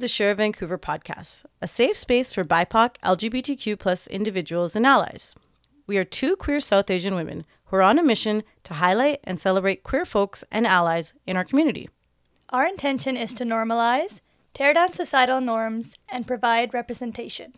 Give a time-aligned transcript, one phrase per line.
[0.00, 5.34] To the Share Vancouver podcast, a safe space for BIPOC, LGBTQ plus individuals and allies.
[5.86, 9.38] We are two queer South Asian women who are on a mission to highlight and
[9.38, 11.90] celebrate queer folks and allies in our community.
[12.48, 14.20] Our intention is to normalize,
[14.54, 17.56] tear down societal norms, and provide representation.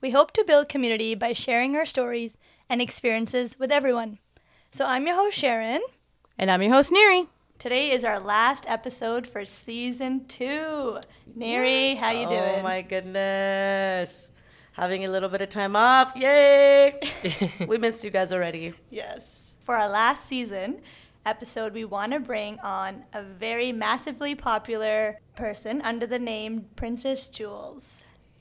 [0.00, 2.38] We hope to build community by sharing our stories
[2.70, 4.18] and experiences with everyone.
[4.72, 5.82] So I'm your host, Sharon.
[6.38, 7.28] And I'm your host, Neri.
[7.60, 10.98] Today is our last episode for season two.
[11.36, 12.60] Neri, how you oh doing?
[12.60, 14.32] Oh my goodness.
[14.72, 16.16] Having a little bit of time off.
[16.16, 16.98] Yay!
[17.68, 18.72] we missed you guys already.
[18.88, 19.52] Yes.
[19.58, 20.80] For our last season
[21.26, 27.28] episode, we want to bring on a very massively popular person under the name Princess
[27.28, 27.84] Joules.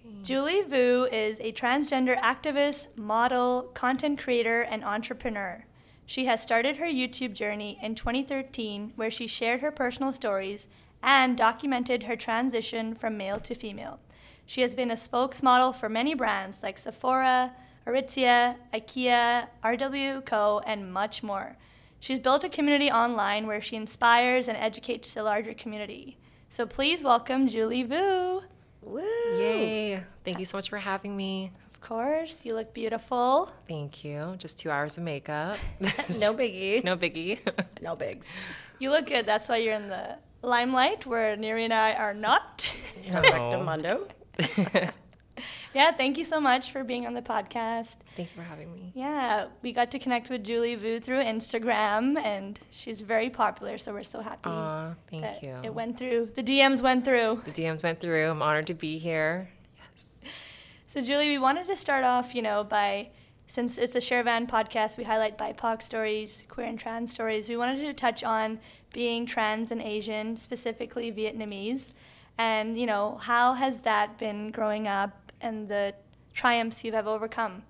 [0.08, 0.24] Mm.
[0.24, 5.66] Julie Vu is a transgender activist, model, content creator, and entrepreneur.
[6.10, 10.66] She has started her YouTube journey in 2013, where she shared her personal stories
[11.04, 14.00] and documented her transition from male to female.
[14.44, 17.54] She has been a spokesmodel for many brands like Sephora,
[17.86, 21.58] Aritzia, IKEA, RW Co., and much more.
[22.00, 26.18] She's built a community online where she inspires and educates the larger community.
[26.50, 28.42] So please welcome Julie Vu.
[28.82, 29.04] Woo!
[29.38, 30.04] Yay!
[30.26, 31.52] Thank you so much for having me.
[31.82, 33.50] Of course, you look beautiful.
[33.66, 34.36] Thank you.
[34.38, 35.58] Just two hours of makeup.
[36.20, 36.84] No biggie.
[36.84, 37.40] no biggie.
[37.82, 38.36] No bigs.
[38.80, 39.26] You look good.
[39.26, 42.70] That's why you're in the limelight, where Neri and I are not.
[43.08, 44.08] Correcto mundo.
[45.74, 47.96] yeah, thank you so much for being on the podcast.
[48.18, 48.92] Thank you for having me.
[48.94, 53.94] Yeah, we got to connect with Julie Vu through Instagram, and she's very popular, so
[53.94, 54.50] we're so happy.
[54.50, 55.56] Aw, thank that you.
[55.64, 56.32] It went through.
[56.36, 57.44] The DMs went through.
[57.46, 58.30] The DMs went through.
[58.30, 59.50] I'm honored to be here.
[60.90, 63.10] So, Julie, we wanted to start off, you know, by
[63.46, 67.48] since it's a Share-Van podcast, we highlight BIPOC stories, queer and trans stories.
[67.48, 68.58] We wanted to touch on
[68.92, 71.90] being trans and Asian, specifically Vietnamese,
[72.40, 75.94] and you know, how has that been growing up and the
[76.34, 77.62] triumphs you have overcome?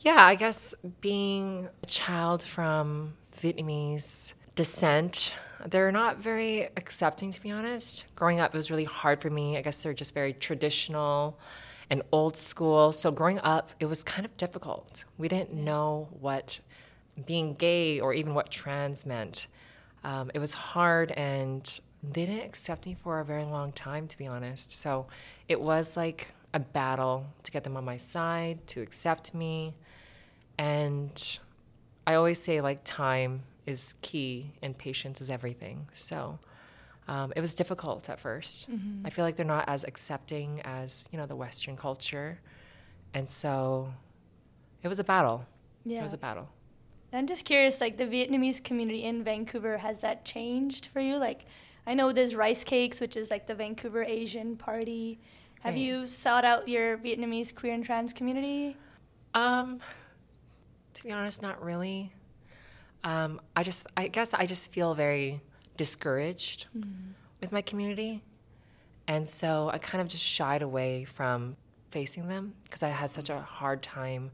[0.00, 5.32] Yeah, I guess being a child from Vietnamese descent,
[5.64, 8.04] they're not very accepting, to be honest.
[8.16, 9.56] Growing up, it was really hard for me.
[9.56, 11.38] I guess they're just very traditional
[11.90, 12.92] and old school.
[12.92, 15.04] So growing up, it was kind of difficult.
[15.18, 16.60] We didn't know what
[17.24, 19.46] being gay or even what trans meant.
[20.04, 24.18] Um, it was hard, and they didn't accept me for a very long time, to
[24.18, 24.70] be honest.
[24.70, 25.06] So
[25.48, 29.74] it was like a battle to get them on my side, to accept me.
[30.58, 31.38] And
[32.06, 35.88] I always say, like, time is key and patience is everything.
[35.92, 36.38] So
[37.08, 38.66] um, it was difficult at 1st
[39.04, 42.38] I feel like they're not as accepting as, you know, the Western culture.
[43.14, 43.92] And so
[44.82, 45.46] it was a battle.
[45.84, 46.00] Yeah.
[46.00, 46.48] It was a battle.
[47.12, 51.16] I'm just curious, like the Vietnamese community in Vancouver, has that changed for you?
[51.16, 51.46] Like,
[51.86, 55.18] I know there's Rice Cakes, which is like the Vancouver Asian party.
[55.60, 55.80] Have Right.
[55.80, 58.76] you sought out your Vietnamese queer and trans community?
[59.32, 59.80] Um,
[60.94, 62.12] to be honest, not really.
[63.04, 65.40] Um, I just, I guess, I just feel very
[65.76, 67.12] discouraged mm-hmm.
[67.40, 68.22] with my community,
[69.06, 71.56] and so I kind of just shied away from
[71.90, 74.30] facing them because I had such a hard time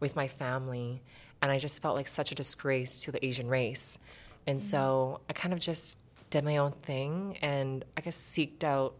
[0.00, 1.02] with my family,
[1.42, 3.98] and I just felt like such a disgrace to the Asian race,
[4.46, 5.24] and so mm-hmm.
[5.30, 5.98] I kind of just
[6.30, 8.94] did my own thing, and I guess seeked out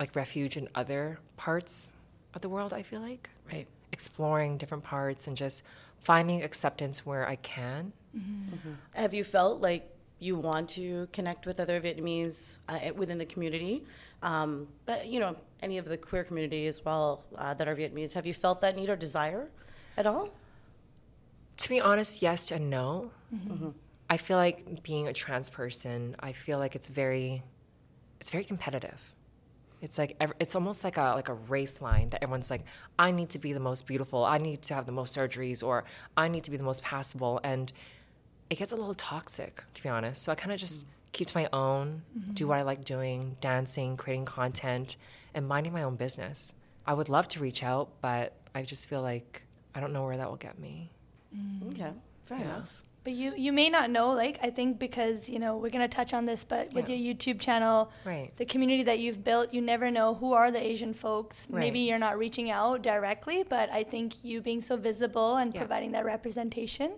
[0.00, 1.90] like refuge in other parts
[2.34, 2.72] of the world.
[2.72, 3.66] I feel like Right.
[3.92, 5.62] exploring different parts and just
[6.00, 7.92] finding acceptance where I can.
[8.16, 8.72] Mm-hmm.
[8.92, 13.84] Have you felt like you want to connect with other Vietnamese uh, within the community?
[14.22, 18.14] Um, but, you know, any of the queer community as well uh, that are Vietnamese.
[18.14, 19.48] Have you felt that need or desire
[19.96, 20.30] at all?
[21.58, 23.10] To be honest, yes and no.
[24.10, 27.42] I feel like being a trans person, I feel like it's very,
[28.20, 29.14] it's very competitive.
[29.80, 32.64] It's like it's almost like a like a race line that everyone's like,
[32.98, 35.84] I need to be the most beautiful, I need to have the most surgeries, or
[36.16, 37.72] I need to be the most passable, and
[38.50, 40.22] it gets a little toxic, to be honest.
[40.22, 40.88] So I kind of just mm.
[41.12, 42.02] keep to my own,
[42.32, 42.48] do mm-hmm.
[42.48, 44.96] what I like doing, dancing, creating content,
[45.34, 46.54] and minding my own business.
[46.86, 50.16] I would love to reach out, but I just feel like I don't know where
[50.16, 50.90] that will get me.
[51.36, 51.70] Mm.
[51.72, 51.92] Okay,
[52.26, 52.44] fair Yeah.
[52.44, 52.82] enough.
[53.04, 55.94] But you, you may not know, like, I think because, you know, we're going to
[55.96, 56.96] touch on this, but with Yeah.
[56.96, 58.36] your YouTube channel, Right.
[58.36, 61.48] the community that you've built, you never know who are the Asian folks.
[61.48, 65.60] Maybe you're not reaching out directly, but I think you being so visible and Yeah.
[65.60, 66.92] providing that representation,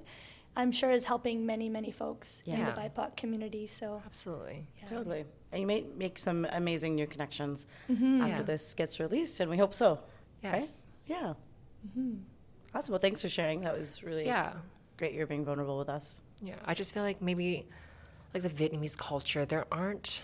[0.57, 3.67] I'm sure is helping many, many folks in the BIPOC community.
[3.67, 4.67] So, Absolutely.
[4.79, 4.85] yeah.
[4.87, 5.25] Totally.
[5.53, 8.21] And you may make some amazing new connections Mhm.
[8.21, 8.43] after Yeah.
[8.43, 10.01] this gets released, and we hope so.
[10.43, 10.55] Right?
[10.61, 10.87] Yes.
[11.07, 11.35] Yeah.
[12.75, 12.93] Awesome.
[12.93, 13.61] Well, thanks for sharing.
[13.63, 14.55] That was really Yeah.
[14.97, 15.13] great.
[15.15, 16.21] You're being vulnerable with us.
[16.43, 16.57] Yeah.
[16.65, 17.67] I just feel like maybe
[18.35, 20.23] like the Vietnamese culture, there aren't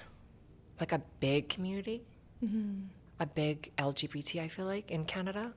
[0.79, 2.05] like a big community,
[3.19, 4.41] a big LGBT.
[4.41, 5.55] I feel like in Canada,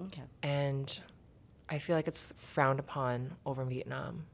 [0.00, 0.22] Okay.
[0.42, 1.00] and
[1.68, 4.24] I feel like it's frowned upon over in Vietnam.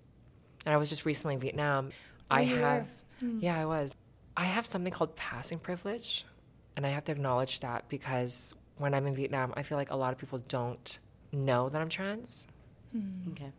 [0.65, 1.91] And I was just recently in Vietnam.
[2.31, 2.61] Oh, I you were?
[2.61, 2.89] have,
[3.21, 3.39] hmm.
[3.41, 3.95] yeah, I was.
[4.37, 6.25] I have something called passing privilege,
[6.77, 9.97] and I have to acknowledge that because when I'm in Vietnam, I feel like a
[9.97, 10.99] lot of people don't
[11.33, 12.49] know that I'm trans,
[12.93, 13.31] hmm.
[13.33, 13.53] Okay.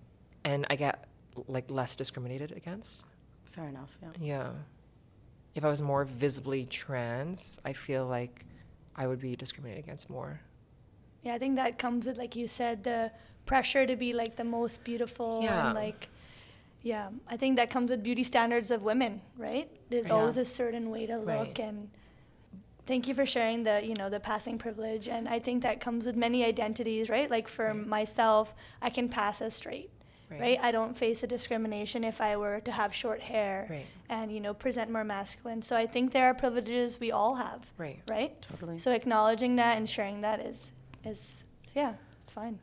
[0.44, 1.06] and I get
[1.48, 3.04] like less discriminated against.
[3.46, 3.98] Fair enough.
[4.02, 4.10] Yeah.
[4.20, 4.50] Yeah.
[5.54, 8.46] If I was more visibly trans, I feel like
[8.96, 10.42] I would be discriminated against more.
[11.24, 13.12] Yeah, I think that comes with, like you said, the
[13.46, 15.68] pressure to be like the most beautiful Yeah.
[15.68, 16.10] and like,
[16.82, 19.70] yeah, I think that comes with beauty standards of women, right?
[19.90, 20.14] There's Yeah.
[20.16, 21.60] always a certain way to look, Right.
[21.60, 21.90] and
[22.86, 26.06] thank you for sharing the, you know, the passing privilege, and I think that comes
[26.06, 27.30] with many identities, right?
[27.30, 27.88] Like for Right.
[27.88, 29.90] myself, I can pass as straight.
[30.30, 30.42] Right.
[30.42, 30.60] Right.
[30.60, 33.86] I don't face a discrimination if I were to have short hair Right.
[34.10, 35.62] and you know present more masculine.
[35.62, 38.00] So I think there are privileges we all have, Right.
[38.10, 38.42] right?
[38.42, 38.80] Totally.
[38.80, 40.72] So acknowledging that and sharing that is
[41.04, 41.44] is
[41.76, 41.94] yeah,
[42.24, 42.58] it's fine.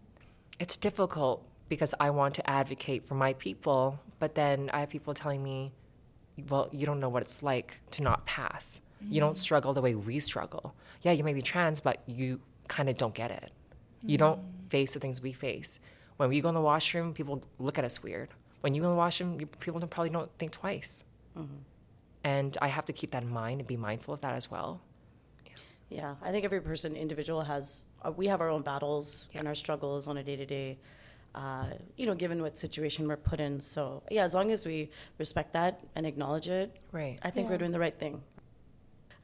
[0.59, 5.15] It's difficult because I want to advocate for my people, but then I have people
[5.15, 5.73] telling me,
[6.49, 8.81] well, you don't know what it's like to not pass.
[9.11, 9.39] You don't mm.
[9.39, 10.75] struggle the way we struggle.
[11.03, 13.51] Yeah, you may be trans, but you kind of don't get it.
[14.05, 14.69] You don't mm.
[14.69, 15.81] face the things we face.
[16.17, 18.29] When we go in the washroom, people look at us weird.
[18.61, 21.05] When you go in the washroom, you, people don't, probably don't think twice.
[21.37, 21.57] Mm-hmm.
[22.25, 24.81] And I have to keep that in mind and be mindful of that as well.
[25.89, 27.83] Yeah, I think every person individual has.
[28.05, 29.41] Uh, we have our own battles Yeah.
[29.41, 30.79] and our struggles on a day to day.
[31.97, 33.61] You know, given what situation we're put in.
[33.61, 37.19] So yeah, as long as we respect that and acknowledge it, Right.
[37.23, 37.53] I think Yeah.
[37.53, 38.23] we're doing the right thing.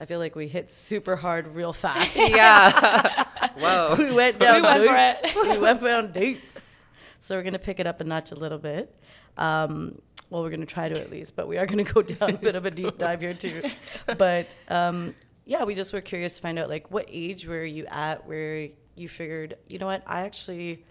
[0.01, 2.17] I feel like we hit super hard real fast.
[2.17, 3.25] yeah.
[3.59, 3.97] Whoa.
[3.99, 4.83] we went down We went
[5.23, 5.33] deep.
[5.33, 5.51] for it.
[5.51, 6.41] we went down deep.
[7.21, 8.95] So we're gonna pick it up a notch a little bit.
[9.37, 12.39] Um, well, we're gonna try to at least, but we are gonna go down a
[12.39, 13.61] bit of a deep dive here too.
[14.17, 15.15] But um,
[15.49, 18.69] yeah, we just were curious to find out like what age were you at where
[18.97, 20.85] you figured, you know what, I actually,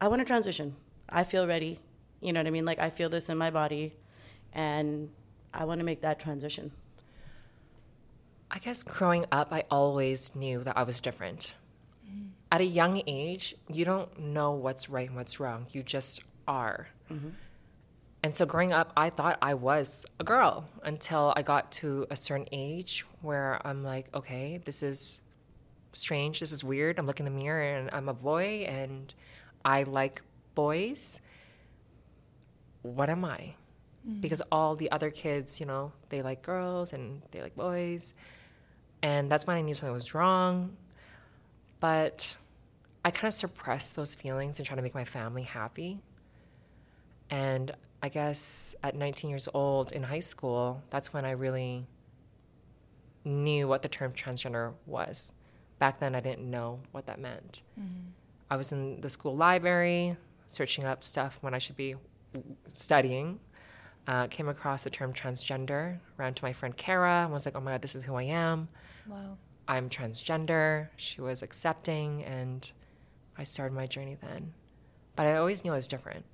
[0.00, 0.74] I want to transition.
[1.08, 1.78] I feel ready.
[2.20, 2.64] You know what I mean?
[2.64, 3.94] Like I feel this in my body,
[4.52, 5.10] and
[5.54, 6.72] I want to make that transition.
[8.50, 11.54] I guess growing up, I always knew that I was different.
[12.04, 12.30] Mm-hmm.
[12.50, 15.66] At a young age, you don't know what's right and what's wrong.
[15.70, 16.88] You just are.
[17.12, 17.28] Mm-hmm.
[18.22, 22.16] And so growing up, I thought I was a girl until I got to a
[22.16, 25.20] certain age where I'm like, okay, this is
[25.92, 26.40] strange.
[26.40, 26.98] This is weird.
[26.98, 29.12] I'm looking in the mirror and I'm a boy and
[29.64, 30.22] I like
[30.54, 31.20] boys.
[32.82, 33.54] What am I?
[34.06, 34.20] Mm-hmm.
[34.20, 38.14] Because all the other kids, you know, they like girls and they like boys.
[39.00, 40.76] And that's when I knew something was wrong.
[41.78, 42.36] But
[43.04, 46.00] I kind of suppressed those feelings and trying to make my family happy.
[47.30, 47.72] And
[48.02, 51.86] I guess at 19 years old in high school, that's when I really
[53.24, 55.32] knew what the term transgender was.
[55.78, 57.62] Back then, I didn't know what that meant.
[58.50, 61.96] I was in the school library searching up stuff when I should be
[62.72, 63.40] studying.
[64.06, 67.60] Uh, came across the term transgender, ran to my friend Kara and was like, oh
[67.60, 68.68] my God, this is who I am.
[69.06, 69.36] Wow.
[69.66, 70.88] I'm transgender.
[70.96, 72.72] She was accepting, and
[73.36, 74.54] I started my journey then.
[75.14, 76.24] But I always knew I was different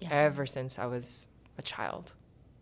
[0.00, 0.08] Yeah.
[0.10, 1.28] ever since I was
[1.58, 2.14] a child.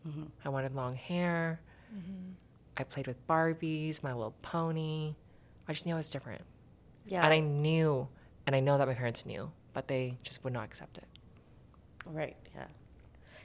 [0.07, 0.25] Mm-hmm.
[0.45, 1.61] I wanted long hair.
[1.95, 2.33] Mm-hmm.
[2.77, 5.15] I played with Barbies, My Little Pony.
[5.67, 6.43] I just knew I was different.
[7.07, 7.25] Yeah.
[7.25, 8.09] And I knew,
[8.47, 11.05] and I know that my parents knew, but they just would not accept it.
[12.07, 12.37] Right.
[12.55, 12.65] Yeah.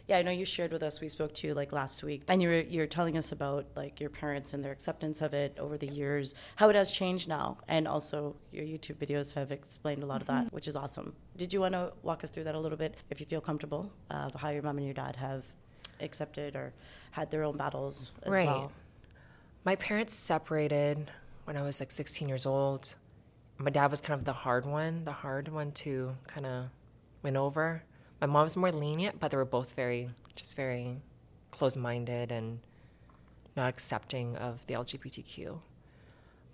[0.07, 0.99] Yeah, I know you shared with us.
[0.99, 4.01] We spoke to you like last week, and you were you're telling us about like
[4.01, 7.57] your parents and their acceptance of it over the years, how it has changed now,
[7.69, 10.55] and also your YouTube videos have explained a lot of that, mm-hmm.
[10.55, 11.13] which is awesome.
[11.37, 13.93] Did you want to walk us through that a little bit, if you feel comfortable,
[14.09, 15.45] of how your mom and your dad have
[16.01, 16.73] accepted or
[17.11, 18.37] had their own battles as well?
[18.37, 18.47] Right.
[18.47, 18.71] well?
[19.63, 21.09] My parents separated
[21.45, 22.95] when I was like 16 years old.
[23.57, 26.65] My dad was kind of the hard one, the hard one to kind of
[27.21, 27.83] win over.
[28.23, 31.01] My mom was more lenient, but they were both very, just very
[31.51, 32.59] closed minded and
[33.57, 35.59] not accepting of the LGBTQ.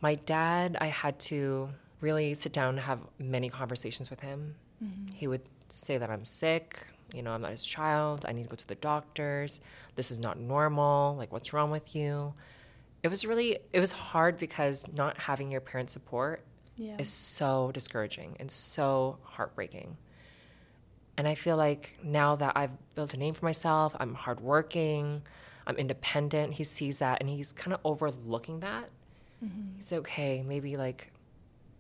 [0.02, 1.70] My dad, I had to
[2.02, 4.56] really sit down and have many conversations with him.
[4.84, 5.14] Mm-hmm.
[5.14, 8.50] He would say that I'm sick, you know, I'm not his child, I need to
[8.50, 9.60] go to the doctors,
[9.96, 12.34] this is not normal, like, what's wrong with you?
[13.04, 16.42] It was really, it was hard because not having your parents' support
[16.78, 16.96] Yeah.
[16.98, 19.98] is so discouraging and so heartbreaking.
[21.20, 25.22] And I feel like now that I've built a name for myself, I'm hardworking,
[25.68, 28.88] I'm independent, he sees that and he's kind of overlooking that.
[29.44, 29.76] Mm-hmm.
[29.76, 31.12] He's okay, maybe like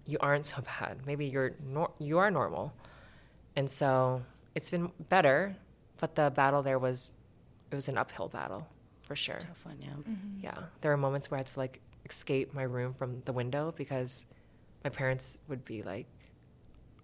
[0.06, 1.06] you aren't so bad.
[1.06, 2.74] Maybe you're nor- you are normal.
[3.56, 4.24] And so
[4.56, 5.56] it's been better,
[6.02, 7.14] but the battle there was
[7.72, 8.68] it was an uphill battle.
[9.04, 9.40] for sure.
[9.40, 9.88] Tough one, yeah.
[9.88, 10.44] Mm-hmm.
[10.44, 10.58] Yeah.
[10.82, 14.26] There were moments where I had to like escape my room from the window because
[14.84, 16.08] my parents would be like,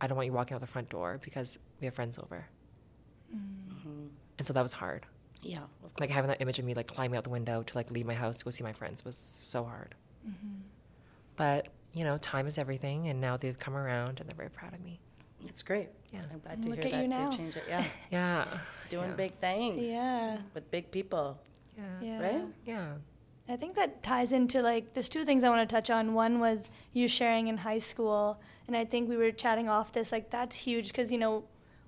[0.02, 2.46] I don't want you walking out the front door because we have friends over.
[3.34, 4.10] Mm.
[4.38, 5.06] And so that was hard.
[5.42, 7.92] Yeah, of Like having that image of me like climbing out the window to like
[7.92, 9.94] leave my house to go see my friends was so hard.
[10.28, 10.62] Mm-hmm.
[11.36, 14.74] But, you know, time is everything and now they've come around and they're very proud
[14.74, 15.00] of me.
[15.48, 15.90] It's great.
[16.12, 16.22] Yeah.
[16.34, 17.30] I'm glad to Look hear at that you now.
[17.30, 17.64] they've changed it.
[17.70, 18.46] Yeah, Yeah.
[18.90, 19.16] doing yeah.
[19.16, 19.86] big things.
[19.86, 20.38] Yeah.
[20.56, 21.38] with big people,
[21.78, 21.84] Yeah.
[22.02, 22.22] Yeah.
[22.22, 22.46] right?
[22.66, 22.88] Yeah.
[23.48, 26.16] I think that ties into like there's two things I want to touch on.
[26.16, 30.12] One was you sharing in high school, and I think we were chatting off this
[30.12, 31.44] like that's huge because you know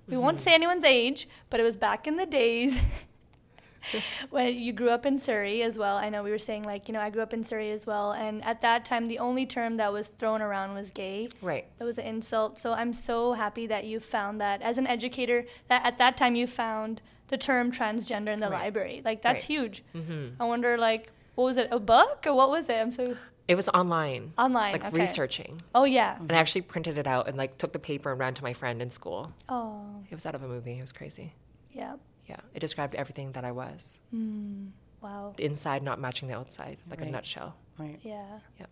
[0.08, 2.80] we won't say anyone's age, but it was back in the days
[4.30, 5.96] when you grew up in Surrey as well.
[5.96, 8.12] I know we were saying like you know I grew up in Surrey as well,
[8.12, 11.28] and at that time the only term that was thrown around was gay.
[11.40, 11.66] Right.
[11.78, 12.58] That was an insult.
[12.58, 15.44] So I'm so happy that you found that as an educator.
[15.68, 18.62] That at that time you found the term transgender in the Right.
[18.64, 19.02] library.
[19.04, 19.56] Like that's Right.
[19.58, 19.84] huge.
[19.94, 20.40] Mm-hmm.
[20.42, 21.68] I wonder, like, what was it?
[21.70, 22.76] A book or what was it?
[22.76, 23.16] I'm so
[23.48, 24.32] It was online.
[24.38, 24.72] online.
[24.72, 24.96] Like okay.
[24.96, 25.62] researching.
[25.74, 26.18] Oh yeah.
[26.18, 28.52] And I actually printed it out and like took the paper and ran to my
[28.52, 29.32] friend in school.
[29.48, 30.78] Oh It was out of a movie.
[30.78, 31.32] It was crazy.
[31.72, 31.94] yeah.
[32.26, 32.36] Yeah.
[32.54, 33.96] It described everything that I was.
[34.14, 35.32] Mm, wow.
[35.38, 37.08] The inside not matching the outside, like Right.
[37.08, 37.56] a nutshell.
[37.78, 37.98] Right.
[38.02, 38.40] Yeah.
[38.60, 38.68] Yep.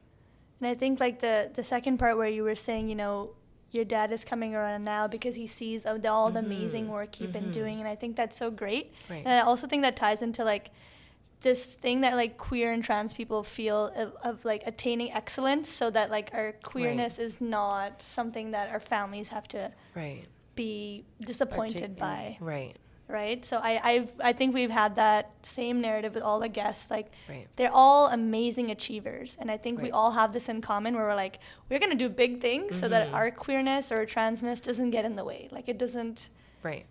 [0.61, 3.31] And I think like the the second part where you were saying, you know,
[3.71, 7.19] your dad is coming around now because he sees of the, all the amazing work
[7.21, 7.53] you've been Mhm.
[7.61, 8.93] doing, and I think that's so great.
[9.11, 9.25] Right.
[9.25, 10.71] And I also think that ties into like
[11.43, 15.91] this thing that like queer and trans people feel of, of like attaining excellence, so
[15.91, 20.25] that like our queerness is not something that our families have to Right.
[20.55, 22.39] be disappointed by.
[22.41, 22.77] Right.
[23.09, 23.45] right?
[23.45, 26.91] So I I've, I think we've had that same narrative with all the guests.
[26.91, 27.47] Like Right.
[27.57, 31.15] they're all amazing achievers, and I think we all have this in common, where we're
[31.15, 31.39] like
[31.69, 33.15] we're gonna do big things so that Mhm.
[33.15, 35.49] our queerness or transness doesn't get in the way.
[35.53, 36.31] Like it doesn't
[36.65, 36.87] Right.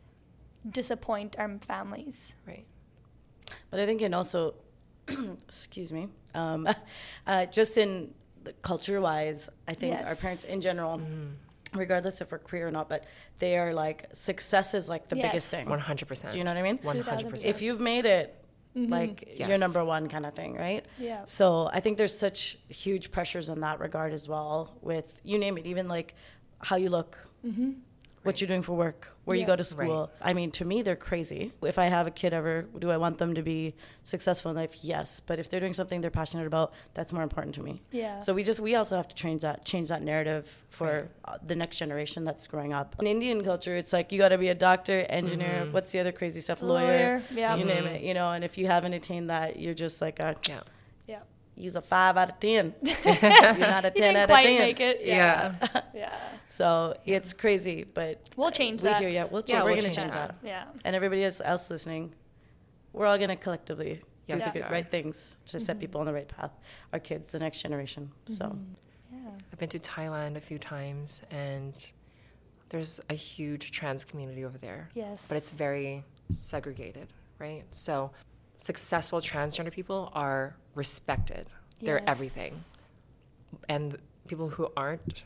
[0.70, 2.34] disappoint our families.
[2.48, 2.66] Right.
[3.76, 4.54] But I think, and also,
[5.50, 6.66] excuse me, um,
[7.28, 8.14] uh, just in
[8.62, 11.78] culture wise, I think our parents in general, Mm-hmm.
[11.78, 13.04] regardless if we're queer or not, but
[13.40, 15.68] they are like success is like the biggest thing.
[15.68, 16.32] One hundred percent.
[16.32, 16.80] Do you know what I mean?
[16.84, 17.44] One hundred 2000%.
[17.44, 18.42] If you've made it,
[18.78, 18.90] Mhm.
[18.92, 20.86] like you're number one kind of thing, right?
[20.98, 21.26] Yeah.
[21.26, 24.78] So I think there's such huge pressures in that regard as well.
[24.82, 26.16] With you name it, even like
[26.60, 27.72] how you look, Mm-hmm.
[28.26, 30.10] What you're doing for work, where you go to school.
[30.22, 31.54] I mean, to me, they're crazy.
[31.62, 34.74] If I have a kid ever, do I want them to be successful in life?
[34.82, 35.20] Yes.
[35.26, 37.82] But if they're doing something they're passionate about, that's more important to me.
[37.92, 38.20] Yeah.
[38.20, 41.56] So we just we also have to change that change that narrative for uh, the
[41.56, 42.96] next generation that's growing up.
[43.00, 45.64] In Indian culture, it's like you got to be a doctor, engineer.
[45.66, 45.72] Mhm.
[45.72, 46.62] What's the other crazy stuff?
[46.62, 47.22] Lawyer, Lawyer.
[47.34, 47.56] yeah.
[47.56, 47.96] You name Mhm.
[47.96, 48.02] it.
[48.02, 50.62] You know, and if you haven't attained that, you're just like a Yeah.
[51.08, 51.20] yeah.
[51.56, 52.74] Use a five out of ten.
[52.82, 53.14] you're
[53.58, 54.60] not a You ten didn't out quite of ten.
[54.60, 55.02] make it.
[55.04, 55.56] Yeah.
[55.94, 56.14] Yeah.
[56.48, 59.00] So it's crazy, but We'll change we that.
[59.02, 59.28] hear you.
[59.32, 59.64] We'll Yeah, change.
[59.64, 60.42] we're we'll gonna change change that.
[60.42, 60.48] that.
[60.48, 60.66] Yeah.
[60.84, 62.14] And everybody else, else listening,
[62.94, 63.96] we're all gonna collectively
[64.28, 65.82] do Yes, the we good, right things to set mm-hmm.
[65.82, 66.52] people on the right path.
[66.92, 68.12] Our kids, the next generation.
[68.26, 68.74] So mm-hmm.
[69.14, 69.32] Yeah.
[69.52, 71.74] I've been to Thailand a few times, and
[72.70, 74.90] there's a huge trans community over there.
[74.94, 75.24] Yes.
[75.28, 77.08] But it's very segregated,
[77.40, 77.64] right?
[77.72, 78.12] So
[78.58, 81.50] successful transgender people are respected.
[81.82, 82.08] They're Yes.
[82.08, 82.64] everything.
[83.70, 85.24] And people who aren't,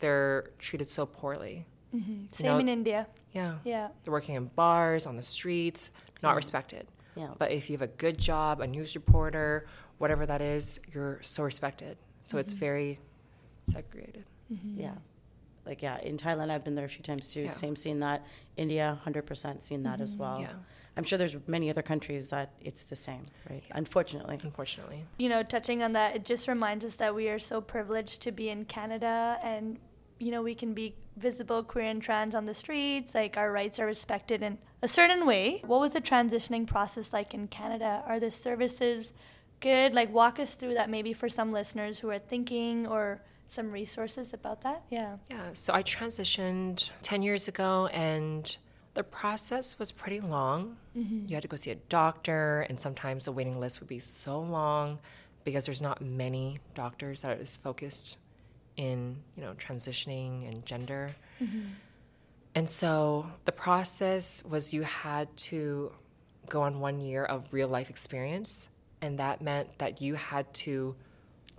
[0.00, 1.66] they're treated so poorly.
[1.94, 2.32] Mhm.
[2.34, 3.06] Same know- in India.
[3.32, 3.58] Yeah.
[3.64, 3.88] Yeah.
[4.02, 5.90] They're working in bars, on the streets,
[6.22, 6.88] not respected.
[7.14, 9.66] yeah, But if you have a good job, a news reporter,
[9.98, 11.96] whatever that is, you're so respected.
[12.22, 12.98] So it's very
[13.62, 14.24] segregated.
[14.48, 14.94] yeah.
[15.66, 17.42] Like yeah, in Thailand, I've been there a few times too.
[17.42, 17.50] Yeah.
[17.50, 18.24] Same, seen that.
[18.56, 20.22] India, hundred percent seen that as mm-hmm.
[20.22, 20.40] well.
[20.40, 20.52] Yeah.
[20.96, 23.62] I'm sure there's many other countries that it's the same, right?
[23.72, 24.38] Unfortunately.
[24.42, 25.04] Unfortunately.
[25.18, 28.32] you know, touching on that, it just reminds us that we are so privileged to
[28.32, 29.78] be in Canada and,
[30.18, 33.14] you know, we can be visible queer and trans on the streets.
[33.14, 35.60] Like, our rights are respected in a certain way.
[35.66, 38.02] What was the transitioning process like in Canada?
[38.06, 39.12] Are the services
[39.60, 39.92] good?
[39.92, 44.32] Like, walk us through that maybe for some listeners who are thinking or some resources
[44.32, 44.82] about that.
[44.90, 45.16] Yeah.
[45.30, 48.56] Yeah, so I transitioned 10 years ago and
[48.96, 50.76] the process was pretty long.
[50.96, 51.26] Mm-hmm.
[51.28, 54.40] You had to go see a doctor, and sometimes the waiting list would be so
[54.40, 54.98] long
[55.44, 58.16] because there's not many doctors that is focused
[58.78, 61.14] in, you know, transitioning and gender.
[61.42, 61.60] Mm-hmm.
[62.54, 65.92] And so the process was you had to
[66.48, 68.70] go on one year of real life experience,
[69.02, 70.96] and that meant that you had to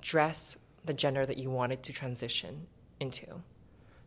[0.02, 2.68] dress the gender that you wanted to transition
[3.00, 3.44] into.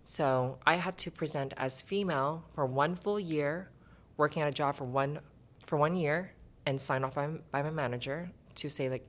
[0.05, 3.71] So I had to present as female for one full year,
[4.17, 5.21] working at a job for one
[5.67, 6.33] for one year,
[6.67, 9.07] and sign off by, by my manager to say like,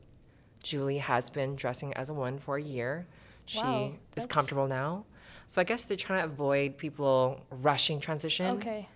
[0.62, 3.08] Julie has been dressing as a woman for a year.
[3.46, 5.06] She Wow, is comfortable now.
[5.48, 8.58] So I guess they're trying to avoid people rushing transition.
[8.58, 8.88] Okay.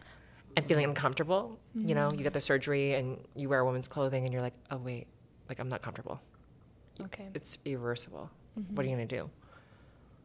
[0.55, 1.60] and feeling uncomfortable.
[1.74, 2.17] You know, mm-hmm.
[2.17, 5.08] you get the surgery and you wear a woman's clothing and you're like, oh, wait,
[5.50, 6.22] like I'm not comfortable.
[7.01, 7.27] Okay.
[7.34, 8.29] It's irreversible.
[8.69, 9.29] What are you going to do?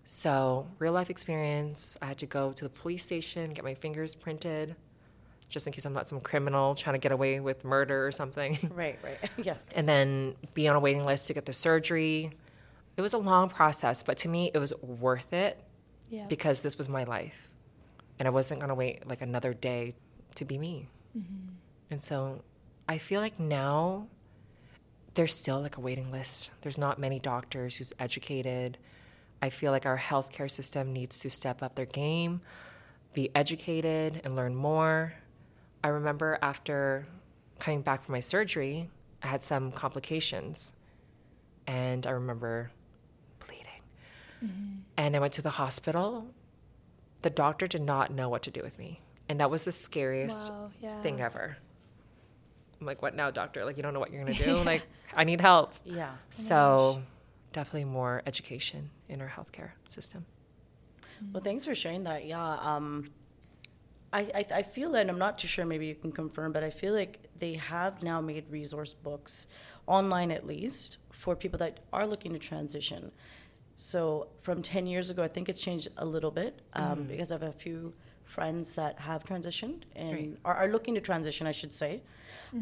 [0.05, 4.15] So, real life experience, I had to go to the police station, get my fingers
[4.15, 4.75] printed,
[5.49, 8.59] just in case I'm not some criminal trying to get away with murder or something.
[8.75, 9.19] Right, right.
[9.37, 9.57] yeah.
[9.75, 12.33] and then be on a waiting list to get the surgery.
[12.97, 15.63] It was a long process, but to me, it was worth it
[16.09, 16.27] Yeah.
[16.29, 17.51] because this was my life.
[18.19, 19.95] And I wasn't going to wait like another day
[20.37, 20.89] to be me.
[21.17, 21.49] Mm-hmm.
[21.91, 22.43] And so
[22.89, 24.07] I feel like now
[25.15, 26.51] there's still like a waiting list.
[26.63, 28.79] There's not many doctors who's educated.
[29.43, 32.41] I feel like our healthcare system needs to step up their game,
[33.15, 35.15] be educated, and learn more.
[35.83, 37.07] I remember after
[37.59, 38.91] coming back from my surgery,
[39.23, 40.73] I had some complications.
[41.67, 42.71] And I remember
[43.47, 43.83] bleeding.
[44.45, 44.77] Mm-hmm.
[44.97, 46.27] And I went to the hospital.
[47.23, 49.01] The doctor did not know what to do with me.
[49.29, 51.01] And that was the scariest Wow, yeah.
[51.03, 51.59] thing ever.
[52.81, 53.65] I'm like, what now, doctor?
[53.65, 54.57] Like, you don't know what you're going to do?
[54.65, 54.83] like,
[55.15, 55.75] I need help.
[55.85, 56.13] Yeah.
[56.31, 57.03] So,
[57.53, 60.25] definitely more education in our healthcare system.
[61.33, 62.25] Well, thanks for sharing that.
[62.25, 62.55] Yeah.
[62.55, 63.11] Um,
[64.13, 66.71] I, I, I feel and I'm not too sure, maybe you can confirm, but I
[66.71, 69.47] feel like they have now made resource books,
[69.87, 73.13] online at least, for people that are looking to transition.
[73.75, 77.35] So from 10 years ago, I think it's changed a little bit um, because I
[77.35, 77.95] have a few
[78.31, 80.37] friends that have transitioned and Great.
[80.45, 82.03] are, are looking to transition, I should say,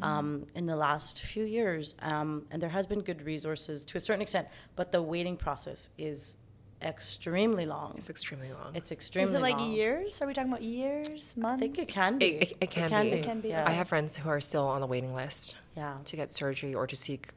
[0.03, 1.95] um, in the last few years.
[2.01, 5.91] Um, and there has been good resources to a certain extent, but the waiting process
[5.99, 6.37] is
[6.81, 7.95] extremely long.
[7.97, 8.71] It's extremely long.
[8.75, 9.35] It's extremely long.
[9.37, 9.73] Is it like long.
[9.73, 10.23] years?
[10.23, 11.59] Are we talking about years, months?
[11.59, 12.27] I think it can be.
[12.27, 13.11] It- it- it can be.
[13.13, 13.49] It can be.
[13.49, 13.67] Yeah.
[13.67, 15.97] I have friends who are still on the waiting list yeah.
[16.05, 17.29] to get surgery or to seek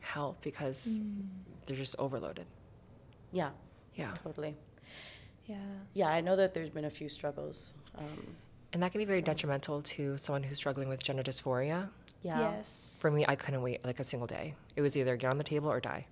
[0.00, 1.26] help because Mm.
[1.66, 2.46] they're just overloaded.
[3.32, 3.50] Yeah.
[3.94, 4.12] Yeah.
[4.22, 4.56] Totally.
[5.52, 5.58] Yeah.
[6.00, 7.74] Yeah, I know that there's been a few struggles.
[7.98, 8.36] Um,
[8.72, 11.80] And that can be very detrimental to someone who's struggling with gender dysphoria.
[12.22, 12.38] yeah.
[12.46, 12.98] Yes.
[13.02, 14.54] For me, I couldn't wait like a single day.
[14.76, 16.06] It was either get on the table or die.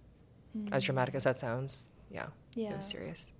[0.72, 2.26] As dramatic as that sounds, yeah,
[2.56, 2.76] it Mm.
[2.76, 3.32] Was serious.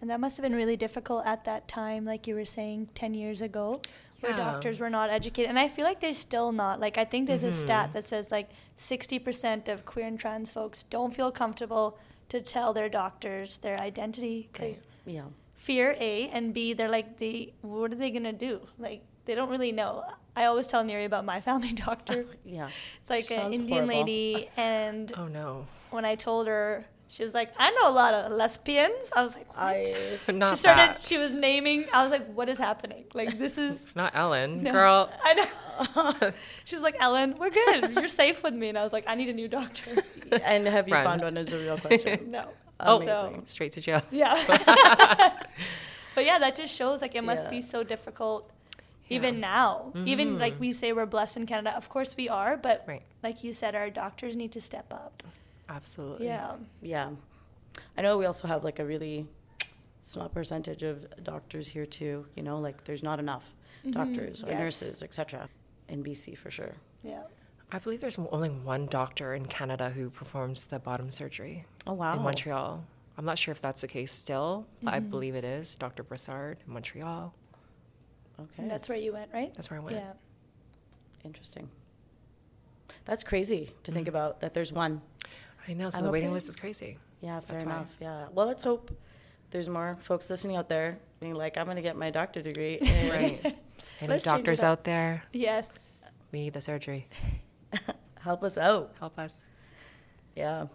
[0.00, 3.14] And that must have been really difficult at that time, like you were saying 10
[3.14, 3.80] years ago,
[4.20, 5.48] where doctors were not educated.
[5.48, 6.80] And I feel like they're still not.
[6.80, 7.60] Like, I think there's a Mm-hmm.
[7.66, 8.48] stat that says like
[9.00, 14.48] 60% of queer and trans folks don't feel comfortable to tell their doctors their identity
[14.52, 15.28] because Yeah.
[15.66, 18.60] Fear, A, and B, they're like, they, what are they going to do?
[18.78, 20.04] Like, they don't really know.
[20.36, 22.20] I always tell Neri about my family doctor.
[22.44, 22.68] Yeah.
[23.00, 24.00] It's like an Indian horrible.
[24.06, 28.12] lady, and Oh no, when I told her, she was like, "I know a lot
[28.14, 29.62] of lesbians." I was like, "What?"
[30.28, 30.32] I.
[30.32, 30.78] not she started.
[30.96, 31.06] that.
[31.10, 31.86] She was naming.
[31.92, 33.04] I was like, "What is happening?
[33.14, 34.72] Like this is." not Ellen, No.
[34.72, 35.00] girl.
[35.28, 36.30] I know.
[36.64, 37.80] she was like, "Ellen, we're good.
[37.94, 39.90] You're safe with me." And I was like, "I need a new doctor."
[40.52, 41.04] And have you Run.
[41.04, 42.30] found one is a real question.
[42.30, 42.44] no.
[42.80, 43.46] Oh, Amazing.
[43.46, 44.02] straight to jail.
[44.10, 44.34] Yeah.
[46.14, 47.50] but yeah, that just shows like it must Yeah.
[47.50, 48.50] be so difficult.
[49.08, 49.40] Even Yeah.
[49.40, 50.40] now, even Mhm.
[50.40, 53.02] like we say we're blessed in Canada, of course we are, but Right.
[53.22, 55.22] like you said, our doctors need to step up.
[55.68, 56.26] Absolutely.
[56.26, 56.56] Yeah.
[56.82, 57.10] Yeah.
[57.96, 59.26] I know we also have like a really
[60.02, 62.26] small percentage of doctors here too.
[62.34, 63.44] You know, like there's not enough
[63.90, 64.58] doctors or Yes.
[64.58, 65.48] nurses, etc.
[65.88, 66.74] In BC for sure.
[67.02, 67.22] Yeah.
[67.72, 72.14] I believe there's only one doctor in Canada who performs the bottom surgery Oh wow.
[72.14, 72.84] in Montreal.
[73.18, 75.10] I'm not sure if that's the case still, but I mm-hmm.
[75.10, 75.74] believe it is.
[75.74, 76.02] Dr.
[76.02, 77.34] Brassard in Montreal.
[78.38, 78.48] Okay.
[78.58, 79.52] And that's where you went, right?
[79.54, 79.96] That's where I went.
[79.96, 80.12] Yeah.
[81.24, 81.68] Interesting.
[83.04, 84.16] That's crazy to think mm-hmm.
[84.16, 85.00] about that there's one.
[85.66, 85.90] I know.
[85.90, 86.34] So I'm the waiting okay.
[86.34, 86.98] list is crazy.
[87.20, 87.72] Yeah, fair That's why.
[87.72, 87.96] enough.
[88.00, 88.26] Yeah.
[88.32, 88.90] Well, let's hope
[89.50, 92.78] there's more folks listening out there being like, I'm going to get my doctor degree.
[92.82, 93.56] and Right.
[94.00, 95.22] Any Let's doctors out there?
[95.32, 95.68] Yes.
[96.32, 97.08] We need the surgery.
[98.20, 98.94] Help us out.
[98.98, 99.46] Help us.
[100.34, 100.66] Yeah.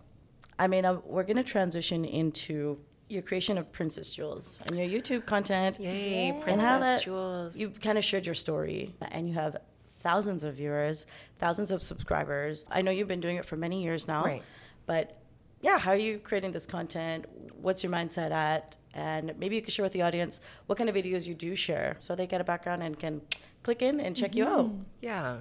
[0.58, 2.78] I mean, uh, we're going to transition into
[3.10, 5.80] your creation of Princess Joules and your YouTube content.
[5.80, 6.40] Yay, Yeah.
[6.44, 7.58] Princess how that Joules.
[7.58, 9.58] you've kind of shared your story and you have
[10.00, 11.06] thousands of viewers,
[11.40, 12.66] thousands of subscribers.
[12.72, 14.24] I know you've been doing it for many years now.
[14.24, 14.44] Right.
[14.86, 15.18] But
[15.62, 17.26] yeah, how are you creating this content?
[17.62, 18.78] What's your mindset at?
[18.94, 21.96] And maybe you could share with the audience what kind of videos you do share
[22.00, 23.22] so they get a background and can
[23.64, 24.72] click in and check you out.
[25.02, 25.38] Yeah.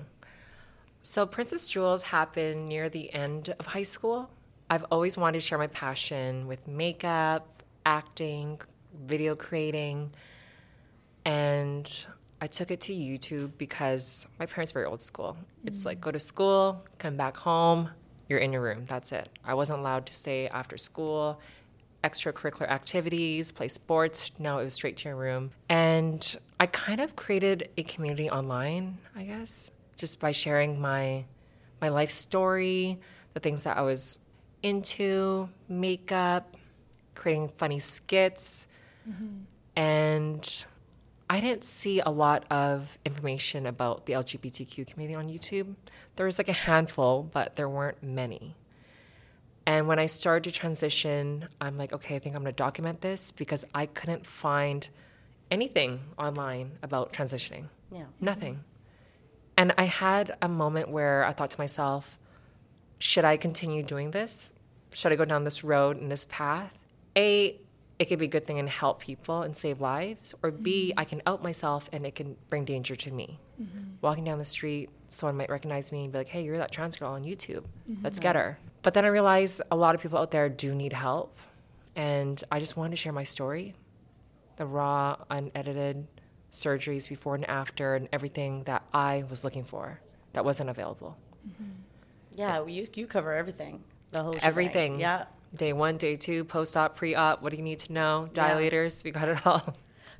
[1.02, 4.30] So Princess Joules happened near the end of high school.
[4.68, 8.60] I've always wanted to share my passion with makeup, acting,
[8.94, 10.12] video creating,
[11.24, 11.90] and
[12.40, 15.36] I took it to YouTube because my parents are very old school.
[15.64, 17.90] It's like go to school, come back home,
[18.28, 18.84] you're in your room.
[18.86, 19.28] That's it.
[19.44, 21.40] I wasn't allowed to stay after school,
[22.04, 24.32] extracurricular activities, play sports.
[24.38, 25.50] No, it was straight to your room.
[25.68, 31.26] And I kind of created a community online, I guess, just by sharing my
[31.80, 32.98] my life story,
[33.34, 34.18] the things that I was
[34.62, 36.56] into, makeup,
[37.14, 38.66] creating funny skits.
[39.08, 39.44] Mm-hmm.
[39.76, 40.64] And
[41.28, 45.74] I didn't see a lot of information about the LGBTQ community on YouTube.
[46.16, 48.56] There was like a handful, but there weren't many.
[49.66, 53.00] And when I started to transition, I'm like, okay, I think I'm going to document
[53.00, 54.88] this because I couldn't find
[55.50, 57.66] anything online about transitioning.
[57.90, 58.04] Yeah.
[58.20, 58.64] Nothing.
[59.56, 62.18] And I had a moment where I thought to myself,
[62.98, 64.52] should I continue doing this?
[64.92, 66.78] Should I go down this road and this path?
[67.16, 67.58] A,
[67.98, 70.34] it could be a good thing and help people and save lives.
[70.42, 71.00] Or B, mm-hmm.
[71.00, 73.38] I can out myself and it can bring danger to me.
[73.60, 73.80] Mm-hmm.
[74.00, 76.96] Walking down the street, someone might recognize me and be like, hey, you're that trans
[76.96, 77.64] girl on YouTube.
[77.90, 78.04] Mm-hmm.
[78.04, 78.58] Let's get her.
[78.82, 81.36] But then I realized a lot of people out there do need help.
[81.94, 83.74] And I just wanted to share my story
[84.56, 86.06] the raw, unedited
[86.50, 90.00] surgeries before and after, and everything that I was looking for
[90.32, 91.16] that wasn't available.
[92.34, 93.82] Yeah, you you cover everything.
[94.12, 94.48] The whole shebang.
[94.48, 95.00] Everything.
[95.00, 95.24] Yeah.
[95.54, 97.42] Day one, day two, post op, pre op.
[97.42, 98.28] What do you need to know?
[98.34, 98.54] Yeah.
[98.54, 99.02] Dilators.
[99.04, 99.74] We got it all.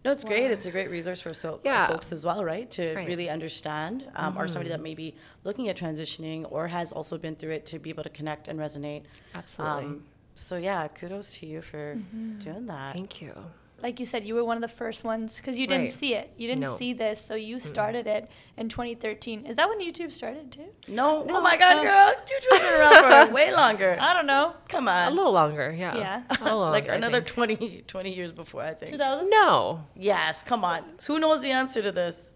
[0.04, 0.50] No, it's great.
[0.50, 1.86] It's a great resource for so Yeah.
[1.86, 2.70] folks as well, right?
[2.72, 3.06] To Right.
[3.06, 5.14] really understand, um, or somebody that may be
[5.44, 8.58] looking at transitioning or has also been through it to be able to connect and
[8.58, 9.02] resonate.
[9.34, 9.84] Absolutely.
[9.84, 11.96] Um, so yeah, kudos to you for
[12.38, 12.94] doing that.
[12.94, 13.34] Thank you.
[13.82, 15.94] Like you said, you were one of the first ones because you didn't Right.
[15.94, 16.32] see it.
[16.36, 16.76] You didn't No.
[16.76, 19.46] see this, so you started it in 2013.
[19.46, 20.66] Is that when YouTube started too?
[20.86, 21.82] No, oh my God, oh.
[21.82, 23.96] girl, YouTube's been around for way longer.
[23.98, 24.54] I don't know.
[24.68, 25.08] Come on.
[25.10, 25.96] A little longer, yeah.
[25.96, 26.22] Yeah.
[26.40, 28.92] A little like longer, I another 20, 20 years before, I think.
[28.92, 29.30] 2000.
[29.30, 29.84] No.
[29.96, 30.84] Yes, come on.
[31.06, 32.32] Who knows the answer to this?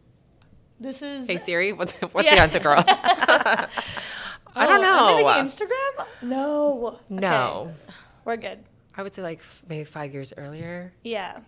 [0.81, 1.27] This is.
[1.27, 2.37] Hey Siri, what's what's Yeah.
[2.37, 2.83] the answer, girl?
[2.87, 5.19] I don't Oh, know.
[5.19, 6.07] am I thinking Instagram?
[6.23, 6.99] No.
[7.09, 7.69] No.
[7.71, 8.65] Okay, We're good.
[8.97, 10.93] I would say like f- maybe five years earlier.
[11.03, 11.41] Yeah.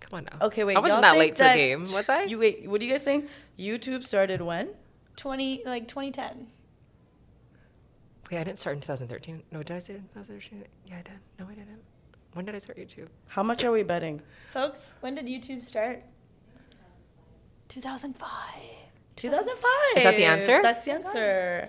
[0.00, 0.46] Come on now.
[0.46, 0.76] Okay, wait.
[0.76, 2.24] I wasn't y'all that late to the game, was I?
[2.24, 2.68] You wait.
[2.68, 3.28] What are you guys saying?
[3.58, 4.70] YouTube started when?
[5.16, 6.46] 20 like 2010.
[8.30, 9.42] Wait, I didn't start in 2013.
[9.52, 10.64] No, did I say 2013?
[10.86, 11.12] Yeah, I did.
[11.38, 11.82] No, I didn't.
[12.32, 13.08] When did I start YouTube?
[13.26, 14.22] How much are we betting?
[14.52, 16.02] Folks, when did YouTube start?
[17.68, 18.28] 2005.
[19.16, 19.70] 2005.
[19.96, 20.60] Is that the answer?
[20.62, 21.68] That's the answer.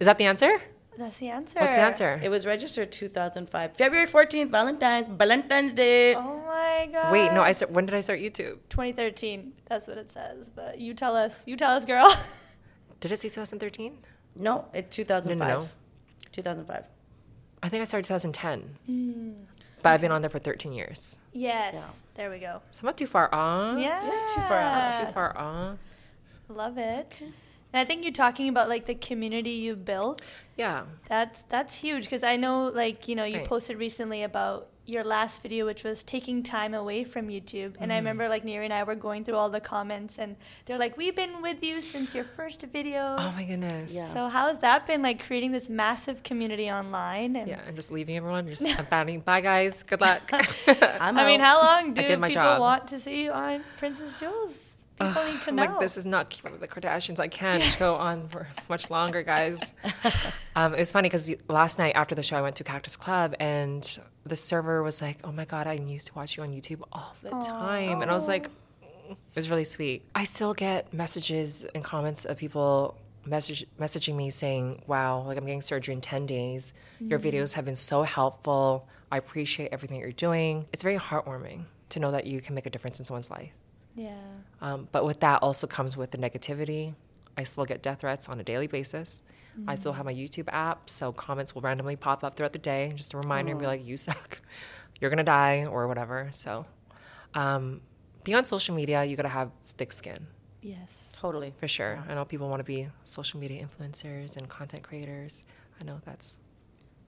[0.00, 0.60] Is that the answer?
[0.98, 1.60] That's the answer.
[1.60, 2.20] What's the answer?
[2.22, 6.14] It was registered 2005, February 14th, Valentine's, Valentine's Day.
[6.14, 7.12] Oh my god.
[7.12, 7.42] Wait, no.
[7.42, 8.58] I start, when did I start YouTube?
[8.68, 9.52] 2013.
[9.68, 10.50] That's what it says.
[10.54, 11.42] But you tell us.
[11.46, 12.14] You tell us, girl.
[13.00, 13.96] Did it say 2013?
[14.36, 15.38] No, it's 2005.
[15.38, 15.68] No, no, no.
[16.32, 16.84] 2005.
[17.62, 18.76] I think I started 2010.
[18.90, 19.34] Mm.
[19.82, 21.16] But I've been on there for 13 years.
[21.32, 21.74] yes.
[21.76, 21.84] Yeah.
[22.14, 22.60] There we go.
[22.72, 23.78] So I'm not too far off.
[23.78, 23.98] Yeah.
[24.06, 24.90] Not too far off.
[24.98, 25.78] Not too far off.
[26.50, 27.22] Love it.
[27.72, 30.22] And I think you're talking about like the community you built.
[30.56, 30.84] Yeah.
[31.08, 33.46] That's that's huge because I know like you know you Right.
[33.46, 37.96] posted recently about your last video which was taking time away from YouTube and I
[37.96, 38.06] mm-hmm.
[38.06, 40.34] remember like Neri and I were going through all the comments and
[40.66, 43.14] they're like we've been with you since your first video.
[43.16, 43.94] Oh my goodness.
[43.94, 44.12] Yeah.
[44.12, 47.92] So how has that been like creating this massive community online and Yeah, and just
[47.92, 48.48] leaving everyone.
[48.48, 49.20] Just abandoning.
[49.20, 49.84] Bye, guys.
[49.84, 50.22] Good luck.
[50.66, 52.60] I'm I mean how long do did my people job.
[52.60, 54.69] want to see you on Princess Joules?
[55.00, 55.62] People need to I'm know.
[55.64, 57.18] like, this is not keeping with the Kardashians.
[57.18, 59.72] I can't go on for much longer, guys.
[60.56, 63.34] um, it was funny because last night after the show, I went to Cactus Club
[63.40, 66.82] and the server was like, "Oh my god, I used to watch you on YouTube
[66.92, 70.92] all the time," and I was like, "Mm." "It was really sweet." I still get
[70.92, 76.00] messages and comments of people message messaging me saying, "Wow, like I'm getting surgery in
[76.02, 76.72] ten days.
[77.00, 78.86] Your videos have been so helpful.
[79.10, 80.66] I appreciate everything that you're doing.
[80.72, 83.52] It's very heartwarming to know that you can make a difference in someone's life."
[84.04, 84.14] Yeah.
[84.60, 86.94] Um, but with that also comes with the negativity.
[87.36, 89.22] I still get death threats on a daily basis.
[89.66, 92.92] I still have my YouTube app, so comments will randomly pop up throughout the day.
[92.96, 94.40] Just a reminder, and be like, "You suck,
[95.00, 96.28] you're gonna die," or whatever.
[96.32, 96.64] So,
[97.34, 97.80] um,
[98.24, 100.26] being on social media, you gotta have thick skin
[100.62, 100.88] Yes.
[101.12, 101.52] Totally.
[101.58, 102.02] for sure.
[102.08, 105.42] I know people want to be social media influencers and content creators.
[105.80, 106.38] I know that's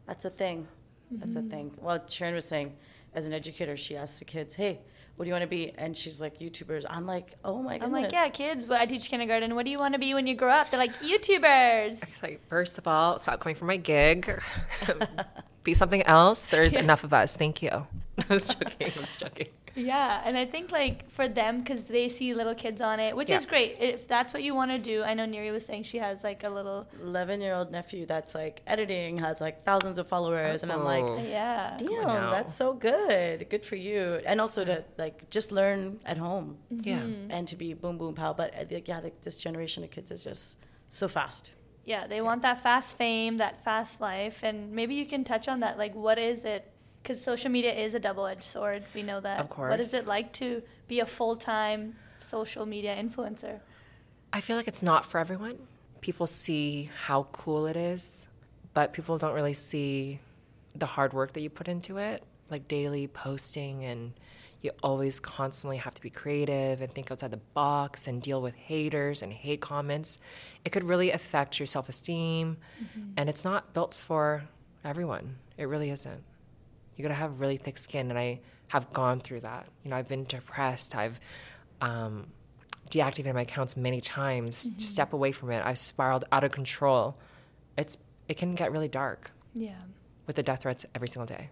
[0.06, 0.68] That's a thing.
[1.10, 1.72] That's a thing.
[1.80, 2.74] Well, Sharon was saying,
[3.14, 4.80] as an educator, she asks the kids, "Hey,
[5.16, 7.86] what do you want to be?" And she's like, "YouTubers." I'm like, "Oh my goodness."
[7.86, 9.54] I'm like, yeah, kids, but I teach kindergarten.
[9.54, 10.70] What do you want to be when you grow up?
[10.70, 12.02] They're like, YouTubers.
[12.02, 14.42] it's like first of all, stop coming for my gig.
[15.64, 16.46] be something else.
[16.46, 17.36] There's enough of us.
[17.36, 17.70] Thank you.
[18.18, 18.92] I was joking.
[18.96, 19.48] I was joking.
[19.74, 23.30] Yeah, and I think like for them because they see little kids on it, which
[23.30, 23.38] Yeah.
[23.38, 23.76] is great.
[23.80, 26.44] If that's what you want to do, I know Neri was saying she has like
[26.44, 26.86] a little.
[27.02, 30.62] 11 year old nephew that's like editing, has like thousands of followers.
[30.62, 31.16] And I'm like, Oh.
[31.22, 31.76] Yeah.
[31.78, 33.48] damn, that's so good.
[33.48, 34.20] Good for you.
[34.26, 36.88] And also to like just learn at home mm-hmm.
[36.88, 37.36] Yeah.
[37.36, 38.32] and to be boom, boom, pow.
[38.32, 40.58] But uh, I think, yeah, like, this generation of kids is just
[40.88, 41.50] so fast.
[41.84, 45.60] Yeah, they want that fast fame, that fast life, and maybe you can touch on
[45.60, 45.78] that.
[45.78, 46.71] Like, what is it?
[47.02, 48.84] Because social media is a double-edged sword.
[48.94, 49.40] We know that.
[49.40, 49.70] Of course.
[49.70, 53.60] What is it like to be a full-time social media influencer?
[54.32, 55.58] I feel like it's not for everyone.
[56.00, 58.26] People see how cool it is,
[58.72, 60.20] but people don't really see
[60.74, 64.12] the hard work that you put into it, like daily posting and
[64.62, 68.54] you always constantly have to be creative and think outside the box and deal with
[68.54, 70.18] haters and hate comments,
[70.64, 72.56] it could really affect your self esteem.
[72.80, 73.10] Mm-hmm.
[73.16, 74.44] And it's not built for
[74.84, 75.36] everyone.
[75.58, 76.22] It really isn't.
[76.96, 78.10] You gotta have really thick skin.
[78.10, 79.66] And I have gone through that.
[79.82, 80.94] You know, I've been depressed.
[80.94, 81.18] I've
[81.80, 82.26] um,
[82.90, 85.62] deactivated my accounts many times to step away from it.
[85.64, 87.16] I've spiraled out of control.
[87.76, 87.96] It's
[88.28, 89.72] it can get really dark Yeah,
[90.26, 91.50] with the death threats every single day.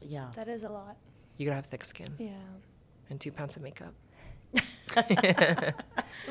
[0.00, 0.28] Yeah.
[0.34, 0.96] that is a lot.
[1.36, 2.30] You gotta have thick skin Yeah.
[3.10, 3.94] and two pounds of makeup.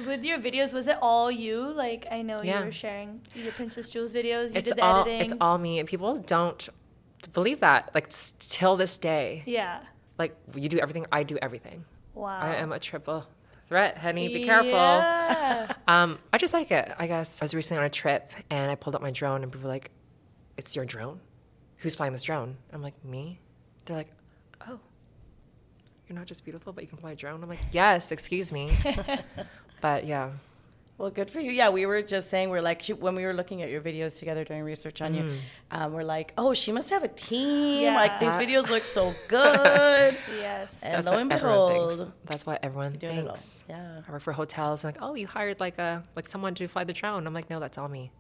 [0.06, 1.60] With your videos, was it all you?
[1.74, 2.60] Like I know Yeah.
[2.60, 4.50] you were sharing your Princess Joules videos.
[4.52, 5.22] You it's did the all editing.
[5.22, 6.68] it's all me, and people don't
[7.30, 7.92] believe that.
[7.94, 9.80] Like till this day, Yeah.
[10.18, 11.86] like you do everything, I do everything.
[12.14, 12.38] Wow.
[12.40, 13.26] I am a triple
[13.68, 14.28] threat, honey.
[14.28, 14.72] Be careful.
[14.72, 15.74] Yeah.
[15.88, 16.90] Um, I just like it.
[16.98, 19.52] I guess I was recently on a trip and I pulled up my drone, and
[19.52, 19.92] people were like,
[20.56, 21.20] "It's your drone?
[21.78, 23.40] Who's flying this drone?" I'm like, "Me."
[23.86, 24.12] They're like,
[24.68, 24.80] "Oh,
[26.08, 28.72] you're not just beautiful, but you can fly a drone." I'm like, "Yes, excuse me."
[29.82, 30.32] but yeah,
[31.02, 31.52] Well, good for you.
[31.52, 34.20] Yeah, we were just saying we're like she, when we were looking at your videos
[34.20, 35.34] together doing research on you,
[35.72, 37.92] um, we're like, oh, she must have a team.
[37.96, 40.16] Like these videos look so good.
[40.38, 40.80] yes.
[40.84, 42.12] and that's lo and behold, thinks.
[42.26, 43.64] That's what everyone doing it thinks.
[43.68, 46.54] Yeah, I work for hotels, and I'm like, oh, you hired like a like someone
[46.54, 47.26] to fly the drone.
[47.26, 48.12] I'm like, no, that's all me.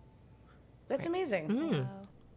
[0.87, 1.49] that's amazing.
[1.49, 1.87] Wow.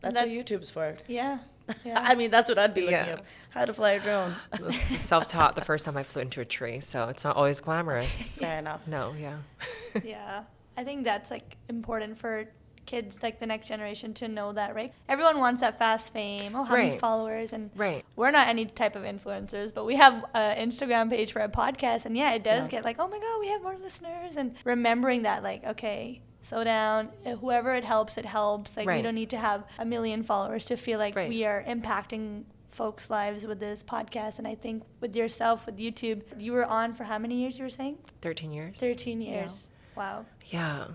[0.03, 0.95] That's, That's- what YouTube's for.
[1.09, 1.39] Yeah.
[1.85, 2.01] Yeah.
[2.05, 3.15] I mean, that's what I'd be looking Yeah.
[3.15, 3.25] up.
[3.51, 4.35] How to fly a drone.
[4.73, 8.37] Self-taught the first time I flew into a tree, so it's not always glamorous.
[8.39, 8.87] Fair enough.
[8.87, 9.39] No, yeah.
[10.05, 10.45] yeah.
[10.77, 12.47] I think that's like important for
[12.87, 14.93] kids like the next generation to know that, right?
[15.09, 16.55] Everyone wants that fast fame.
[16.55, 18.05] Oh, how many followers and Right.
[18.17, 22.05] we're not any type of influencers, but we have an Instagram page for a podcast
[22.05, 22.71] and yeah, it does Yeah.
[22.71, 26.63] get like, "Oh my god, we have more listeners." And remembering that like, okay, slow
[26.65, 27.09] down.
[27.41, 28.77] Whoever it helps, it helps.
[28.77, 31.29] Like we don't need to have a million followers to feel like Right.
[31.29, 34.39] we are impacting folks' lives with this podcast.
[34.39, 37.65] And I think with yourself with YouTube, you were on for how many years you
[37.65, 37.99] were saying?
[38.21, 38.77] 13 years.
[38.79, 39.71] 13 years.
[39.97, 40.27] Wow.
[40.47, 40.89] Yeah.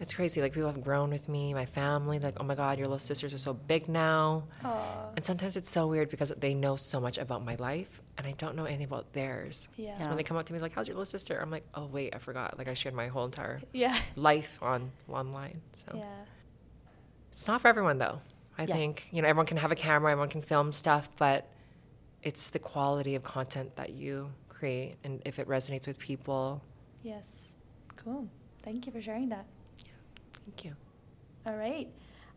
[0.00, 0.40] It's crazy.
[0.42, 3.32] Like people have grown with me, my family, like, oh my God, your little sisters
[3.32, 4.42] are so big now.
[4.64, 5.10] Aw.
[5.14, 8.32] And sometimes it's so weird because they know so much about my life and I
[8.32, 9.68] don't know anything about theirs.
[9.76, 9.96] Yeah.
[9.96, 11.38] So when they come up to me like, How's your little sister?
[11.40, 12.58] I'm like, Oh wait, I forgot.
[12.58, 13.96] Like I shared my whole entire Yeah.
[14.16, 15.60] life on online.
[15.74, 16.04] So Yeah.
[17.32, 18.20] it's not for everyone though.
[18.58, 18.74] I Yeah.
[18.74, 21.48] think, you know, everyone can have a camera, everyone can film stuff, but
[22.22, 26.62] it's the quality of content that you create and if it resonates with people.
[27.02, 27.48] Yes.
[27.96, 28.28] Cool.
[28.62, 29.46] Thank you for sharing that.
[30.44, 30.76] Thank you.
[31.46, 31.88] All right.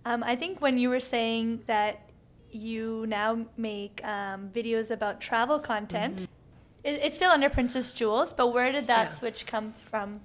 [0.06, 2.10] Um, I think when you were saying that
[2.56, 6.28] you now make um, videos about travel content,
[6.84, 9.14] it, it's still under Princess Joules, but where did that Mm-hmm.
[9.14, 9.20] Yeah.
[9.20, 10.22] switch come from?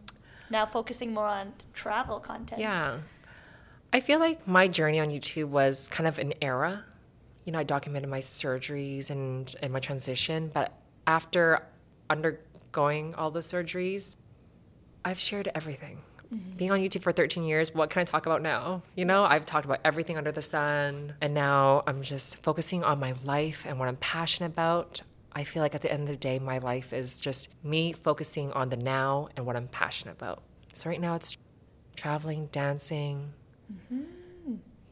[0.50, 2.60] Now focusing more on travel content.
[2.60, 2.98] Yeah.
[3.92, 6.84] I feel like my journey on YouTube was kind of an era.
[7.44, 10.72] You know, I documented my surgeries and, and my transition, but
[11.06, 11.62] after
[12.08, 14.16] undergoing all the surgeries,
[15.04, 16.02] I've shared everything.
[16.56, 18.82] Being on YouTube for 13 years, what can I talk about now?
[18.94, 23.00] You know, I've talked about everything under the sun, and now I'm just focusing on
[23.00, 25.02] my life and what I'm passionate about.
[25.32, 28.52] I feel like at the end of the day, my life is just me focusing
[28.52, 30.42] on the now and what I'm passionate about.
[30.72, 31.36] So right now, it's
[31.96, 33.32] traveling, dancing,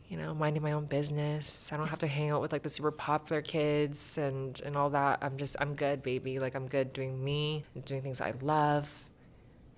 [0.09, 1.71] you know, minding my own business.
[1.73, 4.91] I don't have to hang out with like the super popular kids and and all
[4.91, 5.19] that.
[5.23, 6.39] I'm just I'm good, baby.
[6.41, 8.89] Like I'm good doing me doing things I love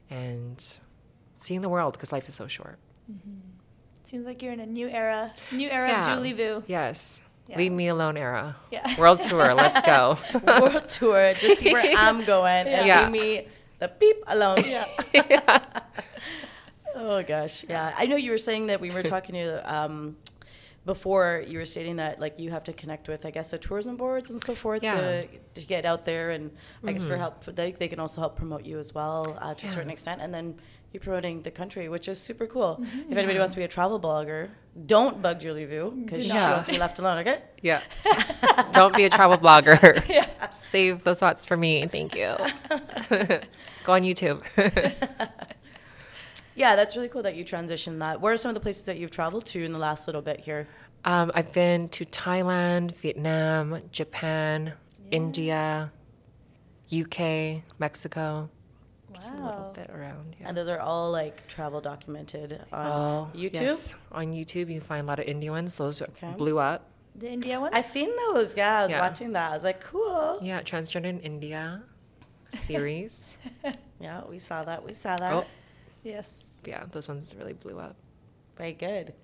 [0.08, 0.80] and
[1.40, 2.78] seeing the world because life is so short.
[3.10, 3.30] Mm-hmm.
[4.04, 6.00] Seems like you're in a new era, new era Yeah.
[6.02, 6.62] of Julie Vu.
[6.66, 7.20] Yes.
[7.48, 7.56] Yeah.
[7.58, 8.56] Leave me alone era.
[8.70, 8.86] Yeah.
[9.00, 10.16] World tour, let's go.
[10.46, 13.02] World tour, just see where I'm going and Yeah.
[13.02, 13.48] leave me
[13.78, 14.58] the beep alone.
[14.66, 15.60] Yeah.
[16.94, 17.94] Oh gosh, yeah.
[17.96, 20.16] I know you were saying that we were talking to um,
[20.84, 21.42] before.
[21.46, 24.30] You were stating that like you have to connect with, I guess, the tourism boards
[24.30, 24.96] and so forth Yeah.
[25.00, 26.50] to, to get out there, and
[26.86, 29.66] I guess for help, they, they can also help promote you as well uh, to
[29.66, 30.56] a certain extent, and then
[30.92, 32.82] you're promoting the country, which is super cool.
[33.08, 34.48] If anybody wants to be a travel blogger,
[34.86, 37.18] don't bug Julie Vu because she wants to be left alone.
[37.18, 37.42] Okay.
[37.62, 37.80] Yeah.
[38.72, 39.82] Don't be a travel blogger.
[40.52, 41.86] Save those thoughts for me.
[41.86, 42.34] Thank you.
[43.84, 44.42] Go on YouTube.
[46.60, 48.20] Yeah, that's really cool that you transitioned that.
[48.20, 50.40] Where are some of the places that you've traveled to in the last little bit
[50.40, 50.68] here?
[51.06, 54.74] Um, I've been to Thailand, Vietnam, Japan,
[55.10, 55.90] India,
[56.92, 58.50] UK, Mexico.
[59.14, 60.36] Just a little bit around.
[60.38, 60.48] Yeah.
[60.48, 63.54] And those are all like travel documented on Oh, YouTube.
[63.54, 63.94] yes.
[64.12, 65.78] On YouTube, you can find a lot of Indie ones.
[65.78, 66.32] Those Okay.
[66.36, 66.86] blew up.
[67.14, 67.72] The India one?
[67.74, 68.54] I seen those.
[68.54, 69.00] Yeah, I was Yeah.
[69.00, 69.50] watching that.
[69.50, 70.38] I was like, cool.
[70.42, 71.82] Yeah, Transgender in India
[72.50, 73.38] series.
[74.00, 74.82] Yeah, we saw that.
[74.82, 75.32] We saw that.
[75.34, 75.44] oh,
[76.02, 76.44] yes.
[76.64, 77.96] Yeah, those ones really blew up.
[78.56, 79.14] Very good.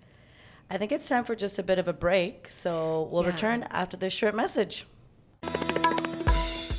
[0.70, 2.48] I think it's time for just a bit of a break.
[2.50, 3.30] So we'll Yeah.
[3.30, 4.86] return after this short message.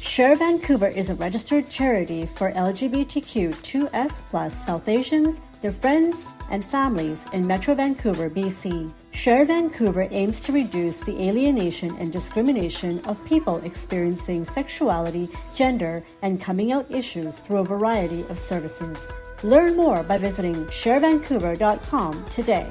[0.02, 7.26] Sher Vancouver is a registered charity for LGBTQ2S plus South Asians, their friends, and families
[7.34, 8.92] in Metro Vancouver, BC.
[9.12, 16.42] Sher Vancouver aims to reduce the alienation and discrimination of people experiencing sexuality, gender, and
[16.42, 18.98] coming out issues through a variety of services.
[19.44, 22.68] Learn more by visiting shervancouver.com today.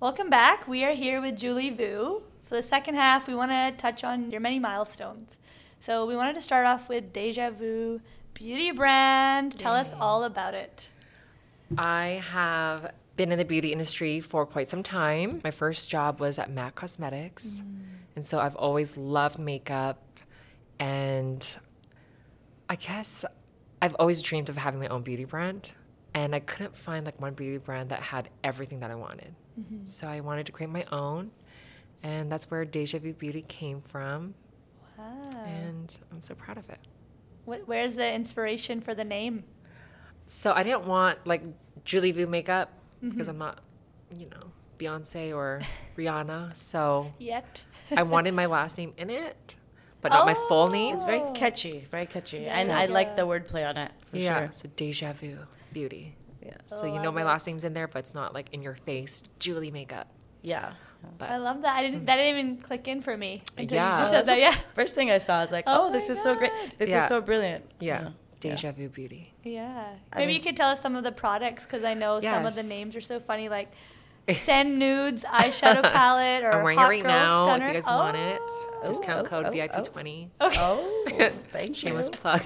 [0.00, 0.66] Welcome back.
[0.66, 2.22] We are here with Julie Vu.
[2.46, 5.38] For the second half, we want to touch on your many milestones.
[5.80, 8.00] So we wanted to start off with Deja Vu
[8.34, 9.56] Beauty Brand.
[9.56, 10.88] Tell us all about it.
[11.76, 15.40] I have been in the beauty industry for quite some time.
[15.44, 17.62] My first job was at MAC Cosmetics.
[17.64, 17.80] Mm.
[18.16, 20.02] And so I've always loved makeup.
[20.80, 21.46] And
[22.68, 23.24] I guess
[23.80, 25.72] I've always dreamed of having my own beauty brand.
[26.14, 29.34] And I couldn't find like one beauty brand that had everything that I wanted.
[29.58, 29.86] Mm-hmm.
[29.86, 31.30] So I wanted to create my own.
[32.02, 34.34] And that's where Deja Vu Beauty came from.
[34.96, 35.30] Wow.
[35.46, 36.78] And I'm so proud of it.
[37.44, 39.44] Wh- Where's the inspiration for the name?
[40.22, 41.42] So I didn't want like
[41.84, 43.30] Julie Vu makeup because mm-hmm.
[43.30, 43.60] I'm not,
[44.16, 45.62] you know, Beyonce or
[45.96, 46.56] Rihanna.
[46.56, 47.64] So Yet.
[47.96, 49.54] I wanted my last name in it,
[50.00, 50.94] but not my full name.
[50.94, 53.46] It's very catchy, very catchy, and So I like the good.
[53.48, 54.38] wordplay on it for yeah.
[54.38, 54.50] sure.
[54.52, 55.38] So Deja Vu
[55.72, 56.14] Beauty.
[56.44, 58.32] Yeah, So Oh, you I know my love last name's in there, but it's not
[58.32, 60.08] like in your face, Julie makeup.
[60.42, 60.72] yeah.
[61.16, 61.76] But I love that.
[61.76, 62.06] I didn't.
[62.06, 63.42] That didn't even click in for me.
[63.56, 64.00] until you Yeah.
[64.00, 64.40] just Oh, said that.
[64.40, 64.56] Yeah.
[64.74, 66.50] First thing I saw, I was like, Oh "Oh, this my is so great!
[66.78, 67.02] This Yeah.
[67.04, 69.32] is so brilliant." yeah, Deja Vu Beauty.
[69.44, 69.90] Yeah.
[70.12, 72.44] I Maybe mean- you could tell us some of the products because I know some
[72.46, 73.70] of the names are so funny, like
[74.44, 77.44] Send Nudes eyeshadow palette or I'm wearing Hot it right Girl now.
[77.44, 77.66] Stunner.
[77.68, 78.82] If you guys want it, Oh.
[78.86, 79.84] discount oh, code oh, VIP oh.
[79.84, 80.30] twenty.
[80.40, 80.56] Okay.
[80.60, 81.74] Oh, thank you.
[81.74, 82.42] Shameless plug.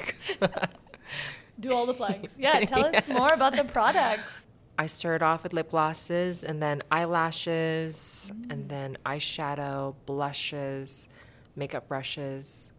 [1.61, 2.35] Do all the plugs.
[2.39, 2.61] Yeah.
[2.61, 4.47] Tell us more about the products.
[4.79, 8.69] I started off with lip glosses and then eyelashes and mm.
[8.69, 11.09] then eyeshadow, blushes,
[11.55, 12.73] makeup brushes.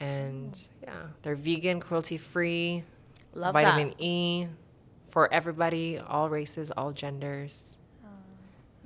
[0.00, 2.84] And yeah, they're vegan, cruelty free,
[3.34, 4.02] Love vitamin that.
[4.02, 4.48] E
[5.08, 7.77] for everybody, all races, all genders.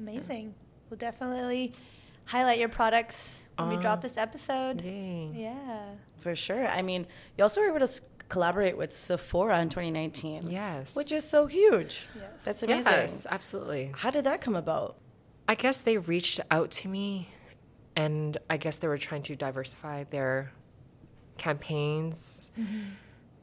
[0.06, 0.54] Amazing.
[0.90, 1.72] We'll definitely
[2.26, 4.80] highlight your products when we Uh, drop this episode.
[4.82, 5.30] Yay.
[5.34, 5.94] Yeah.
[6.20, 6.66] For sure.
[6.68, 7.06] I mean,
[7.38, 10.50] you also were able to s- collaborate with Sephora in 2019.
[10.50, 10.94] Yes.
[10.96, 12.06] Which is so huge.
[12.16, 12.30] Yes.
[12.44, 12.84] That's amazing.
[12.86, 13.92] Yes, absolutely.
[13.96, 14.96] How did that come about?
[15.48, 17.28] I guess they reached out to me
[17.94, 20.52] and I guess they were trying to diversify their
[21.38, 22.50] campaigns.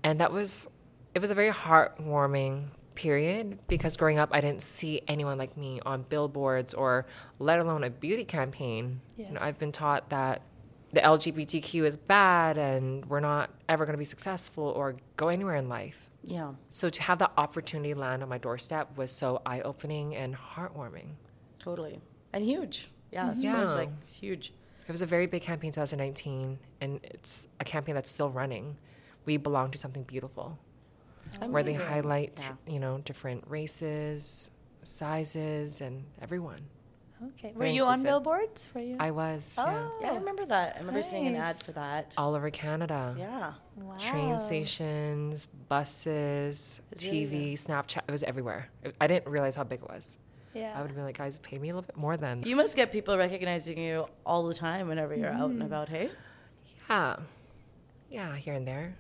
[0.04, 0.67] And that was
[1.13, 2.67] it was a very heartwarming
[2.99, 7.05] period because growing up I didn't see anyone like me on billboards or
[7.39, 8.99] let alone a beauty campaign.
[9.15, 10.41] You know, I've been taught that
[10.91, 15.55] the LGBTQ is bad and we're not ever going to be successful or go anywhere
[15.55, 16.09] in life.
[16.25, 16.51] Yeah.
[16.67, 21.12] So to have that opportunity land on my doorstep was so eye-opening and heartwarming.
[21.57, 22.01] Totally.
[22.33, 22.91] And huge.
[23.13, 23.33] Yeah.
[23.38, 23.63] Yeah.
[23.63, 24.51] like it's huge.
[24.88, 28.75] It was a very big campaign 2019, and it's a campaign that's still running.
[29.25, 30.57] We belong to something beautiful,
[31.48, 32.74] where they highlight, Yeah.
[32.74, 34.52] you know, different races,
[34.84, 36.62] sizes, and everyone.
[37.22, 37.52] Okay.
[37.54, 38.70] Were Very you on billboards?
[38.74, 38.96] Were you?
[38.98, 39.89] I was, yeah.
[39.92, 40.76] Oh, yeah, I remember that.
[40.76, 42.13] I remember seeing an ad for that.
[42.18, 43.13] All over Canada.
[43.18, 43.54] Yeah.
[43.76, 43.98] wow.
[43.98, 48.04] Train stations, buses, It's really TV, Snapchat.
[48.08, 48.70] It was everywhere.
[49.02, 50.18] I didn't realize how big it was.
[50.54, 50.74] Yeah.
[50.76, 52.44] I would have been like, guys, pay me a little bit more than.
[52.44, 55.68] You must get people recognizing you all the time whenever you're out and mm-hmm.
[55.68, 56.10] about, hey?
[56.89, 57.18] Yeah.
[58.10, 58.96] Yeah, here and there.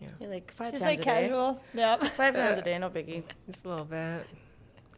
[0.00, 1.28] You're like five Just times like a day.
[1.28, 1.62] casual.
[1.74, 1.96] Yeah.
[2.16, 3.22] Five times a day, no biggie.
[3.46, 4.26] Just a little bit.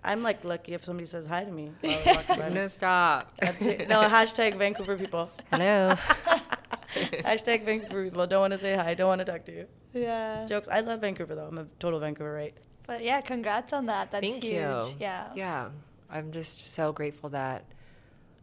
[0.02, 1.72] I'm like lucky if somebody says hi to me.
[1.80, 2.48] while I'm walking by.
[2.60, 3.38] no, stop.
[3.42, 5.30] Hashtag- no, hashtag Vancouver people.
[5.50, 5.94] Hello.
[6.94, 8.26] hashtag Vancouver people.
[8.26, 8.94] Don't want to say hi.
[8.94, 9.66] Don't want to talk to you.
[9.92, 10.44] yeah.
[10.46, 10.68] Jokes.
[10.68, 11.48] I love Vancouver though.
[11.48, 12.55] I'm a total Vancouver right.
[12.86, 14.11] But yeah, congrats on that.
[14.11, 14.55] That's Thank huge.
[14.55, 14.84] you.
[14.98, 15.28] Yeah.
[15.34, 15.68] Yeah.
[16.11, 17.64] I'm just so grateful that,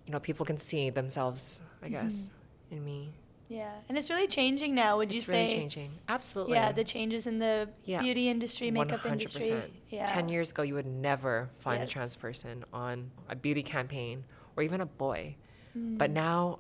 [0.06, 1.94] you know, people can see themselves, I mm-hmm.
[1.94, 2.30] guess,
[2.72, 3.12] in me.
[3.50, 3.72] Yeah.
[3.88, 5.46] And it's really changing now, would you it's say?
[5.48, 5.92] really changing.
[6.08, 6.56] Absolutely.
[6.56, 8.02] Yeah, the changes in the Yeah.
[8.02, 9.12] beauty industry, makeup 100%.
[9.46, 9.74] industry.
[9.90, 10.06] Yeah.
[10.06, 11.90] 10 years ago, you would never find Yes.
[11.90, 14.26] a trans person on a beauty campaign
[14.56, 15.36] or even a boy.
[15.78, 15.98] Mm.
[15.98, 16.60] But now,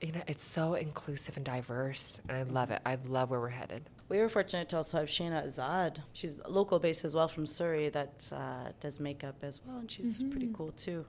[0.00, 2.80] you know, it's so inclusive and diverse, and I love it.
[2.86, 3.88] I love where we're headed.
[4.08, 5.98] We were fortunate to also have Shayna Azad.
[6.12, 10.22] She's local based as well from Surrey that uh, does makeup as well, and she's
[10.22, 11.06] pretty cool too.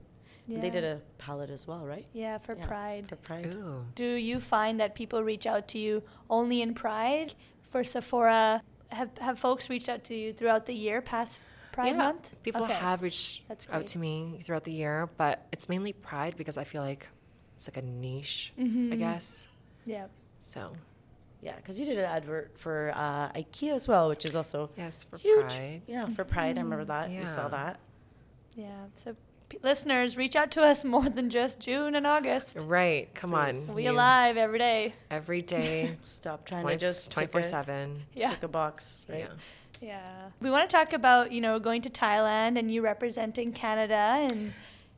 [0.48, 2.06] And they did a palette as well, right?
[2.14, 3.10] Yeah, for Yeah, Pride.
[3.10, 3.56] For Pride.
[3.56, 3.86] Ooh.
[3.96, 7.34] Do you find that people reach out to you only in Pride
[7.64, 8.62] for Sephora?
[8.90, 11.40] Have have folks reached out to you throughout the year past
[11.72, 12.30] Pride yeah, month?
[12.44, 12.74] People Okay.
[12.74, 16.64] have reached That's out to me throughout the year, but it's mainly Pride because I
[16.64, 17.08] feel like
[17.58, 18.98] it's like a niche, I Mhm.
[19.00, 19.48] guess.
[19.86, 20.08] Yeah.
[20.40, 20.74] So,
[21.42, 25.04] Yeah, because you did an advert for uh, IKEA as well, which is also yes,
[25.04, 25.46] for huge.
[25.48, 25.82] Pride.
[25.88, 26.58] Yeah, for Pride.
[26.58, 27.10] I remember that.
[27.10, 27.20] Yeah.
[27.20, 27.80] We saw that.
[28.56, 28.86] Yeah.
[28.96, 29.16] So
[29.50, 32.58] P- listeners, reach out to us more than just June and August.
[32.62, 33.14] Right.
[33.14, 33.74] Come on.
[33.74, 34.94] We You- alive every day.
[35.12, 38.02] Every day, Stop trying 20, to just 24 7.
[38.14, 38.30] Yeah.
[38.32, 39.20] tick a box, right?
[39.20, 39.28] Yeah.
[39.82, 40.30] Yeah.
[40.42, 44.54] We want to talk about, you know, going to Thailand and you representing Canada and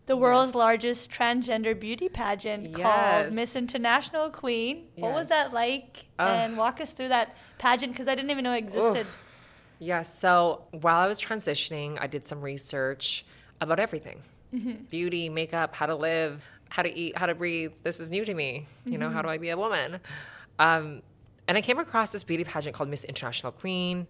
[0.06, 0.56] the world's Yes.
[0.56, 2.82] largest transgender beauty pageant Yes.
[2.82, 4.86] called Miss International Queen.
[4.96, 5.04] Yes.
[5.04, 6.06] What was that like?
[6.20, 6.28] Ugh.
[6.30, 9.02] And walk us through that pageant because I didn't even know it existed.
[9.08, 9.24] Oof.
[9.80, 13.26] Yeah, so while I was transitioning, I did some research
[13.60, 14.22] about everything
[14.54, 14.86] Mm-hmm.
[14.90, 17.74] beauty, makeup, how to live, how to eat, how to breathe.
[17.84, 18.66] This is new to me.
[18.86, 19.34] You know, how do mm-hmm.
[19.34, 20.00] I be a woman?
[20.58, 21.02] Um,
[21.48, 24.08] and I came across this beauty pageant called Miss International Queen.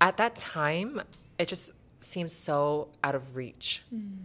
[0.00, 1.00] At that time,
[1.38, 3.82] it just seemed so out of reach.
[3.94, 4.16] Mm.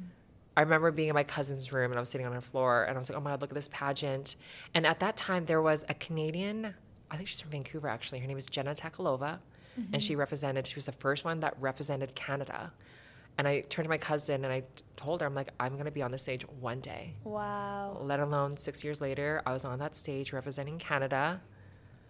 [0.56, 2.96] I remember being in my cousin's room and I was sitting on her floor and
[2.96, 4.36] I was like, oh my God, look at this pageant.
[4.74, 6.74] And at that time, there was a Canadian,
[7.12, 8.20] I think she's from Vancouver actually.
[8.20, 9.38] Her name is Jenna Talackova.
[9.76, 10.00] And mm-hmm.
[10.00, 12.72] she represented, she was the first one that represented Canada.
[13.38, 14.64] And I turned to my cousin and I
[14.96, 17.14] told her, I'm like, I'm going to be on the stage one day.
[17.24, 17.98] Wow.
[18.02, 21.42] Let alone six years later, I was on that stage representing Canada.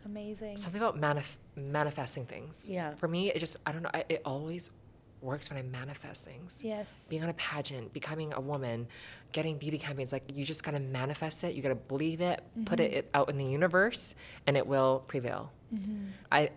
[0.05, 0.55] Amazing.
[0.57, 2.69] Something about manif- manifesting things.
[2.69, 2.95] Yeah.
[2.95, 4.71] For me, it just, I don't know, I, it always
[5.19, 6.88] works when I manifest things Yes.
[7.09, 8.88] being on a pageant, becoming a woman,
[9.32, 12.93] getting beauty campaigns, like you just gotta manifest it, you gotta believe it, put it,
[12.93, 14.13] it out in the universe,
[14.45, 15.51] and it will prevail.
[15.73, 16.05] Mm-hmm.
[16.32, 16.49] I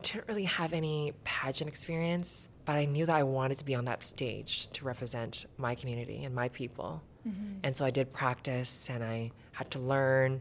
[0.00, 3.84] didn't really have any pageant experience, but I knew that I wanted to be on
[3.86, 7.02] that stage to represent my community and my people.
[7.26, 7.58] Mm-hmm.
[7.62, 10.40] And so I did practice and I had to learn,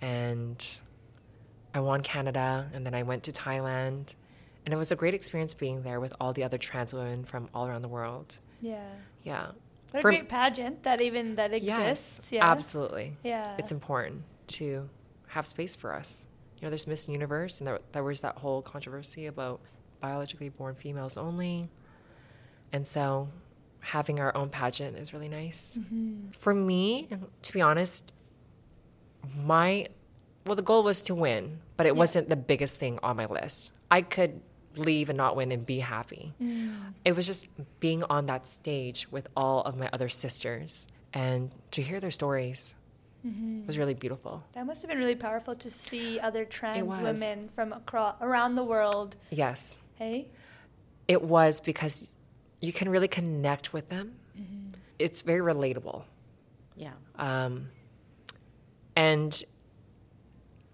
[0.00, 0.64] and
[1.74, 4.14] I won Canada, and then I went to Thailand.
[4.64, 7.48] And it was a great experience being there with all the other trans women from
[7.54, 8.38] all around the world.
[8.60, 8.82] Yeah.
[9.22, 9.52] Yeah.
[9.92, 12.20] What For- a great pageant that even that exists.
[12.24, 12.50] Yes, yeah.
[12.50, 13.16] absolutely.
[13.22, 13.56] Yeah.
[13.58, 14.88] It's important to
[15.28, 16.26] have space for us.
[16.58, 19.60] You know, there's Miss Universe, and there, there was that whole controversy about
[20.00, 21.68] biologically born females only.
[22.72, 23.28] And so
[23.80, 25.78] having our own pageant is really nice.
[25.80, 26.30] Mm-hmm.
[26.32, 27.08] For me,
[27.42, 28.12] to be honest,
[29.36, 29.88] my
[30.46, 33.70] well, the goal was to win, but it wasn't the biggest thing on my list.
[33.90, 34.40] I could
[34.76, 36.32] leave and not win and be happy.
[36.40, 36.94] Mm.
[37.04, 37.48] It was just
[37.80, 42.74] being on that stage with all of my other sisters and to hear their stories
[43.26, 43.66] Mm-hmm.
[43.66, 44.44] was really beautiful.
[44.52, 48.62] That must have been really powerful to see other trans women from across around the
[48.62, 49.16] world.
[49.30, 50.28] Yes, Hey.
[51.08, 52.10] it was because
[52.60, 54.14] you can really connect with them.
[54.98, 56.02] It's very relatable.
[56.76, 56.92] Yeah.
[57.16, 57.68] Um,
[58.96, 59.42] and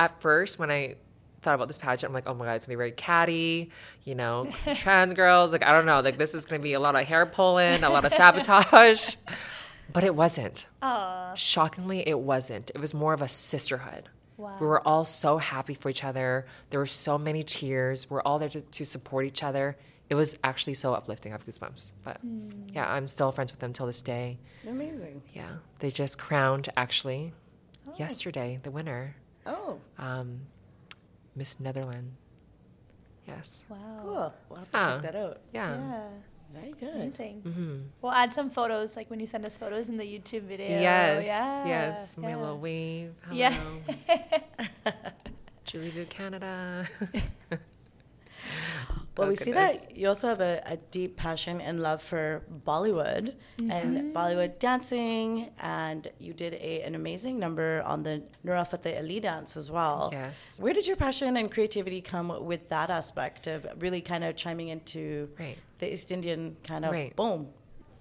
[0.01, 0.97] at first, when I
[1.43, 3.71] thought about this pageant, I'm like, oh my God, it's gonna be very catty,
[4.05, 5.53] you know, trans girls.
[5.53, 7.91] Like, I don't know, like, this is gonna be a lot of hair pulling, a
[7.91, 9.17] lot of sabotage.
[9.93, 10.67] But it wasn't.
[10.81, 11.35] Aw.
[11.35, 12.71] Shockingly, it wasn't.
[12.75, 14.09] It was more of a sisterhood.
[14.37, 14.57] Wow.
[14.61, 16.47] We were all so happy for each other.
[16.71, 18.11] There were so many cheers.
[18.11, 19.77] We're all there to, to support each other.
[20.11, 21.33] It was actually so uplifting.
[21.33, 21.93] I have goosebumps.
[22.03, 22.19] But
[22.73, 24.39] yeah, I'm still friends with them till this day.
[24.69, 25.23] Amazing.
[25.33, 27.33] Yeah, they just crowned actually
[27.97, 29.17] yesterday the winner,
[29.47, 30.41] Oh, um,
[31.37, 32.13] Miss Netherland.
[33.27, 33.65] Yes.
[33.69, 33.79] Wow.
[34.01, 34.35] cool.
[34.51, 34.87] We'll have to Yeah.
[34.87, 35.41] check that out.
[35.53, 35.77] Yeah.
[35.77, 36.07] Yeah.
[36.55, 36.95] Very good.
[36.95, 37.41] Amazing.
[37.43, 40.69] hmm We'll add some photos, like when you send us photos in the YouTube video.
[40.69, 41.25] Yes.
[41.25, 41.67] Yeah.
[41.67, 42.17] Yes.
[42.19, 42.37] My yeah.
[42.37, 43.15] little wave.
[43.27, 43.37] Hello.
[43.37, 43.61] Yeah.
[45.65, 46.89] Julie Canada.
[49.17, 49.85] Well, we see goodness.
[49.85, 53.35] that you also have a, a deep passion and love for Bollywood
[53.71, 59.57] and Bollywood dancing, and you did a, an amazing number on the Nora Fatehi dance
[59.57, 60.11] as well.
[60.13, 60.59] Yes.
[60.61, 64.69] Where did your passion and creativity come with that aspect of really kind of chiming
[64.69, 65.59] into Right.
[65.79, 67.15] the East Indian kind of Right.
[67.15, 67.51] boom?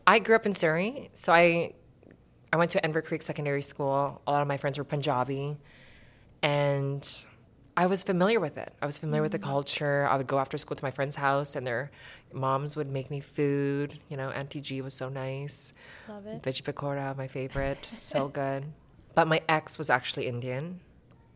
[0.08, 1.74] I grew up in Surrey, so I
[2.52, 4.22] I went to Enver Creek Secondary School.
[4.28, 5.58] A lot of my friends were Punjabi,
[6.42, 7.26] and
[7.76, 8.74] I was familiar with it.
[8.82, 9.44] I was familiar with the mm.
[9.44, 10.08] culture.
[10.10, 11.92] I would go after school to my friend's house, and their
[12.32, 14.00] moms would make me food.
[14.10, 15.74] You know, Auntie G was so nice.
[16.08, 16.44] Love it.
[16.44, 18.66] Veggie pakora, my favorite, so good.
[19.16, 20.82] But my ex was actually Indian,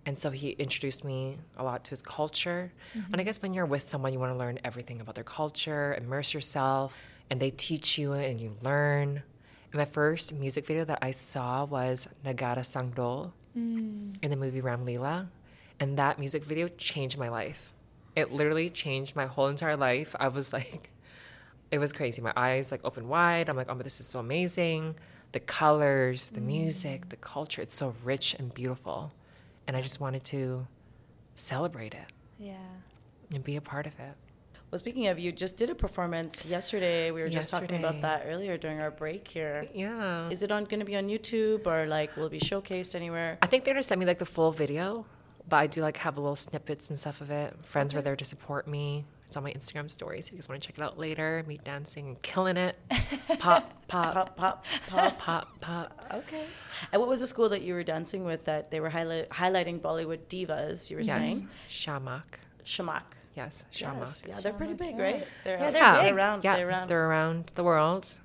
[0.06, 2.72] and so he introduced me a lot to his culture.
[2.96, 3.14] Mm-hmm.
[3.14, 5.96] And I guess when you're with someone, you want to learn everything about their culture,
[6.00, 6.98] immerse yourself,
[7.30, 9.24] and they teach you and you learn.
[9.72, 14.16] And my first music video that I saw was Nagada Sang Dhol mm.
[14.22, 15.28] in the movie Ram Leela,
[15.80, 17.74] and that music video changed my life.
[18.16, 20.16] It literally changed my whole entire life.
[20.20, 20.92] I was like,
[21.72, 22.22] it was crazy.
[22.22, 23.50] My eyes like opened wide.
[23.50, 24.96] I'm like, oh, but this is so amazing.
[25.34, 26.46] The colors, the mm.
[26.46, 29.12] music, the culture, it's so rich and beautiful.
[29.68, 30.66] And I just wanted to
[31.36, 32.56] celebrate it Yeah.
[33.34, 34.16] and be a part of it.
[34.72, 37.12] Well, speaking of, you just did a performance yesterday.
[37.12, 39.66] We were just talking about that earlier during our break here.
[39.74, 40.30] Yeah.
[40.30, 43.38] Is it on going to be on YouTube or like will it be showcased anywhere?
[43.42, 45.06] I think they're gonna send me like the full video,
[45.48, 47.56] but I do like have a little snippets and stuff of it.
[47.66, 50.62] Friends were there to support me, It's on my Instagram stories if you guys want
[50.62, 51.44] to check it out later.
[51.48, 52.78] Me dancing killing it.
[53.40, 55.18] Pop, pop, Pop, pop, pop.
[55.20, 56.06] pop, pop.
[56.14, 56.46] Okay.
[56.92, 59.80] And what was the school that you were dancing with that they were highlight, highlighting
[59.82, 60.90] Bollywood divas?
[60.90, 61.28] You were Yes.
[61.28, 62.24] saying Shiamak.
[62.66, 63.04] Shiamak.
[63.36, 64.00] Yes, Shiamak.
[64.00, 64.24] Yes.
[64.28, 65.04] Yeah, they're pretty big, yeah.
[65.04, 65.28] right?
[65.44, 66.02] They're, Yeah, they're Yeah.
[66.04, 66.14] big.
[66.16, 66.44] around.
[66.44, 66.88] Yeah, they're around.
[66.90, 68.18] they're around the world.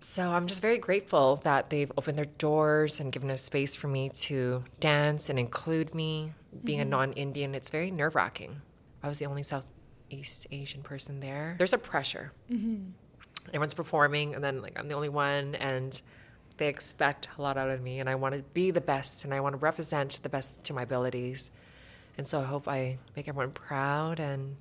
[0.00, 3.88] So I'm just very grateful that they've opened their doors and given a space for
[3.88, 6.32] me to dance and include me.
[6.62, 6.90] Being a mm-hmm.
[6.90, 8.60] non-Indian, it's very nerve-wracking.
[9.02, 11.56] I was the only Southeast Asian person there.
[11.58, 12.32] There's a pressure.
[12.50, 12.90] Mm-hmm.
[13.48, 16.00] Everyone's performing, and then like I'm the only one, and
[16.56, 19.34] they expect a lot out of me, and I want to be the best, and
[19.34, 21.50] I want to represent the best to my abilities.
[22.16, 24.56] And so I hope I make everyone proud and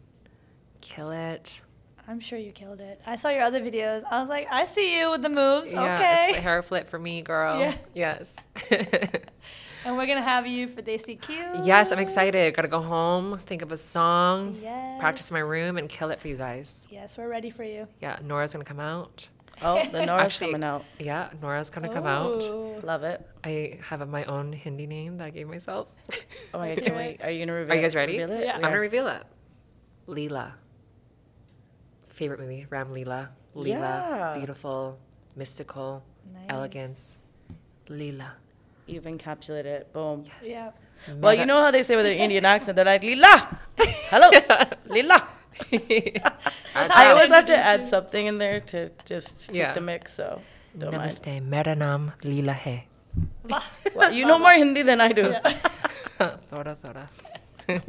[0.81, 1.61] kill it.
[2.07, 2.99] I'm sure you killed it.
[3.05, 4.03] I saw your other videos.
[4.09, 5.71] I was like, I see you with the moves.
[5.71, 6.25] Yeah, okay.
[6.27, 7.59] it's the hair flip for me, girl.
[7.63, 7.75] Yeah.
[7.93, 8.47] Yes.
[9.86, 11.36] and we're gonna have you for Daisy Q.
[11.63, 12.55] yes, I'm excited.
[12.55, 14.99] Gotta go home, think of a song, Yes.
[14.99, 16.88] practice in my room, and kill it for you guys.
[16.89, 17.88] Yes, we're ready for you.
[18.01, 19.29] Yeah, Nora's gonna come out.
[19.61, 20.84] oh, the Nora's Actually- coming out.
[20.99, 22.41] Yeah, Nora's gonna come out.
[22.84, 23.25] Love it.
[23.43, 25.93] I have my own Hindi name that I gave myself.
[26.53, 28.19] Oh my god, can hear we, are you gonna reveal Are you guys ready?
[28.19, 28.45] Reveal it?
[28.45, 28.55] Yeah.
[28.55, 29.23] I'm gonna reveal it.
[30.07, 30.53] Leela.
[32.07, 33.29] Favorite movie, Ram Leela.
[33.55, 33.67] Leela.
[33.67, 34.34] Yeah.
[34.38, 34.99] Beautiful,
[35.36, 36.03] mystical,
[36.34, 36.45] Nice.
[36.49, 37.17] elegance.
[37.88, 38.31] Leela.
[38.86, 39.93] You've encapsulated it.
[39.93, 40.25] Boom.
[40.41, 40.71] Yeah.
[41.07, 41.21] Mm-hmm.
[41.21, 43.59] Well, you know how they say with an Indian accent, they're like, Lila!
[43.77, 44.29] Hello!
[44.88, 45.27] Lila!
[46.75, 49.73] I always have to add something in there to just keep Yeah.
[49.73, 50.41] the mix, so
[50.77, 51.11] don't mind.
[51.11, 52.86] Namaste, mera naam Leela hai.
[53.95, 55.34] Well, you know more Hindi than I do.
[56.49, 57.07] Thoda, thoda.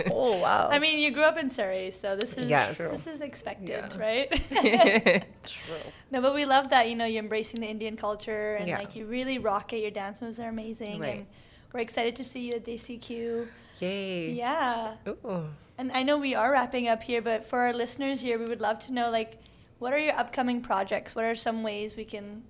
[0.11, 0.69] Oh, wow.
[0.71, 2.79] I mean, you grew up in Surrey, so this is Yes.
[2.79, 3.99] this is expected, Yeah.
[3.99, 4.29] right?
[5.45, 5.75] True.
[6.11, 8.79] no, but we love that you know you're embracing the Indian culture and Yeah.
[8.79, 9.79] like you really rock it.
[9.83, 11.15] Your dance moves are amazing, Right.
[11.19, 11.27] and
[11.73, 13.49] we're excited to see you at DCQ.
[13.81, 14.31] Yay.
[14.33, 15.49] Yeah, Ooh.
[15.79, 18.61] and I know we are wrapping up here, but for our listeners here, we would
[18.61, 19.39] love to know like
[19.81, 21.15] what are your upcoming projects?
[21.17, 22.45] What are some ways we can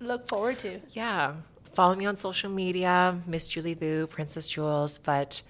[0.00, 0.80] look forward to?
[0.90, 1.34] Yeah.
[1.72, 4.98] Follow me on social media, Miss Julie Vu, Princess Joules.
[5.02, 5.40] but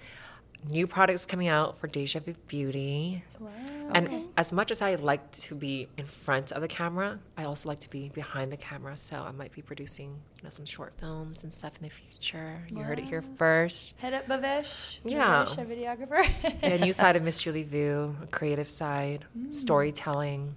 [0.69, 3.23] new products coming out for Deja Vu Beauty.
[3.39, 3.49] Wow.
[3.93, 7.67] And as much as I like to be in front of the camera, I also
[7.67, 8.95] like to be behind the camera.
[8.95, 12.61] So I might be producing you know, some short films and stuff in the future.
[12.69, 13.95] You heard it here first.
[13.97, 14.99] Head up, Bavesh.
[15.03, 15.45] Yeah.
[15.45, 16.29] Bavesh, our videographer.
[16.63, 20.55] Yeah, new side of Miss Julie Vu, a creative side, storytelling.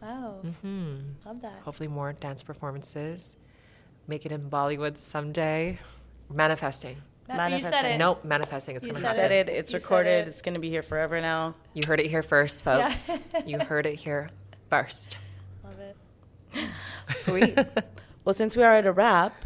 [0.00, 0.96] wow, Mm-hmm.
[1.26, 1.60] love that.
[1.64, 3.34] Hopefully, more dance performances.
[4.06, 5.78] Make it in Bollywood someday.
[6.32, 6.98] Manifesting.
[7.36, 7.90] That- you said Manifesting.
[7.92, 7.98] it.
[7.98, 8.76] Nope, manifesting.
[8.76, 9.30] It's You gonna You said happen.
[9.30, 9.58] said it.
[9.58, 10.10] It's You said recorded.
[10.26, 10.28] it.
[10.28, 11.54] It's going to be here forever now.
[11.74, 12.90] You heard it here first, Yeah.
[12.90, 13.14] folks.
[13.46, 14.30] you heard it here
[14.68, 15.16] first.
[15.64, 15.96] Love it.
[17.16, 17.58] Sweet.
[18.24, 19.44] well, since we are at a wrap,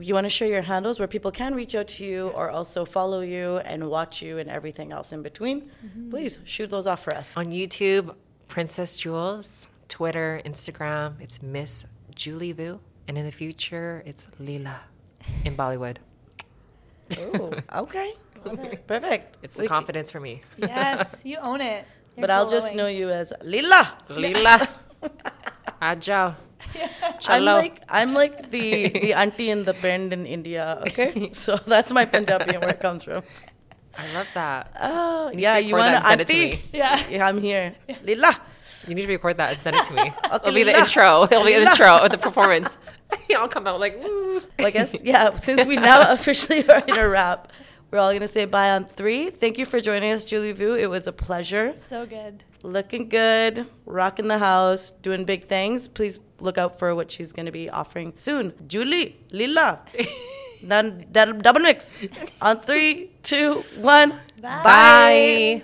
[0.00, 2.84] you want to share your handles where people can reach out to you or also
[2.84, 5.70] follow you and watch you and everything else in between.
[5.84, 6.10] Mm-hmm.
[6.10, 7.36] Please shoot those off for us.
[7.36, 8.14] On YouTube,
[8.48, 12.80] Princess Joules, Twitter, Instagram, it's Miss Julie Vu.
[13.08, 14.80] And in the future, it's Lila
[15.44, 15.96] in Bollywood.
[17.18, 17.52] Ooh,
[17.82, 18.12] okay.
[18.86, 19.36] Perfect.
[19.42, 20.42] It's the We- confidence for me.
[20.56, 21.84] Yes, you own it.
[22.16, 22.76] You're But I'll just glowing.
[22.76, 23.92] know you as Lila.
[24.10, 24.68] Leela.
[25.82, 26.34] Ajao.
[26.74, 27.54] I'm Chalo.
[27.58, 30.78] like I'm like the the auntie in the bend in India.
[30.88, 33.22] Okay, so that's my Punjabi and where it comes from.
[33.96, 34.72] I love that.
[34.80, 36.56] Oh You need yeah, you record want that an and send it to auntie?
[36.56, 36.62] me.
[36.72, 37.08] Yeah.
[37.10, 37.74] Yeah, I'm here.
[38.04, 38.40] Lila.
[38.88, 40.00] You need to record that and send it to me.
[40.02, 40.80] Okay, It'll be the Leela.
[40.80, 41.22] intro.
[41.24, 41.70] It'll be the Leela.
[41.70, 42.76] intro of the performance.
[43.36, 44.40] I'll come out like, Woo.
[44.58, 45.34] Well, I guess yeah.
[45.36, 47.52] Since we now officially are in a wrap,
[47.90, 49.30] we're all gonna say bye on three.
[49.30, 50.74] Thank you for joining us, Julie Vu.
[50.74, 51.74] It was a pleasure.
[51.88, 52.44] So good.
[52.62, 55.88] Looking good, rocking the house, doing big things.
[55.88, 58.52] Please look out for what she's gonna be offering soon.
[58.68, 59.80] Julie, Lila,
[60.66, 61.92] Dun- dun- double mix.
[62.40, 64.10] On three, two, one.
[64.40, 64.62] Bye.
[64.62, 65.62] Bye.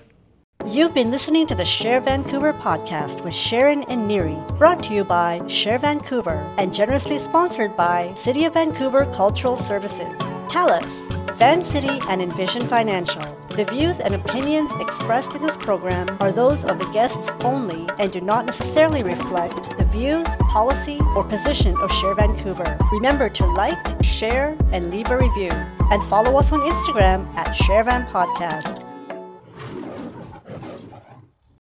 [0.66, 5.04] You've been listening to the Sher Vancouver podcast with Sharon and Neri, brought to you
[5.04, 10.12] by Sher Vancouver and generously sponsored by City of Vancouver Cultural Services,
[10.50, 13.22] TELUS, Vancity, and Envision Financial.
[13.48, 18.12] The views and opinions expressed in this program are those of the guests only and
[18.12, 22.76] do not necessarily reflect the views, policy, or position of Sher Vancouver.
[22.92, 25.50] Remember to like, share, and leave a review.
[25.90, 28.87] And follow us on Instagram at SherVan Podcast.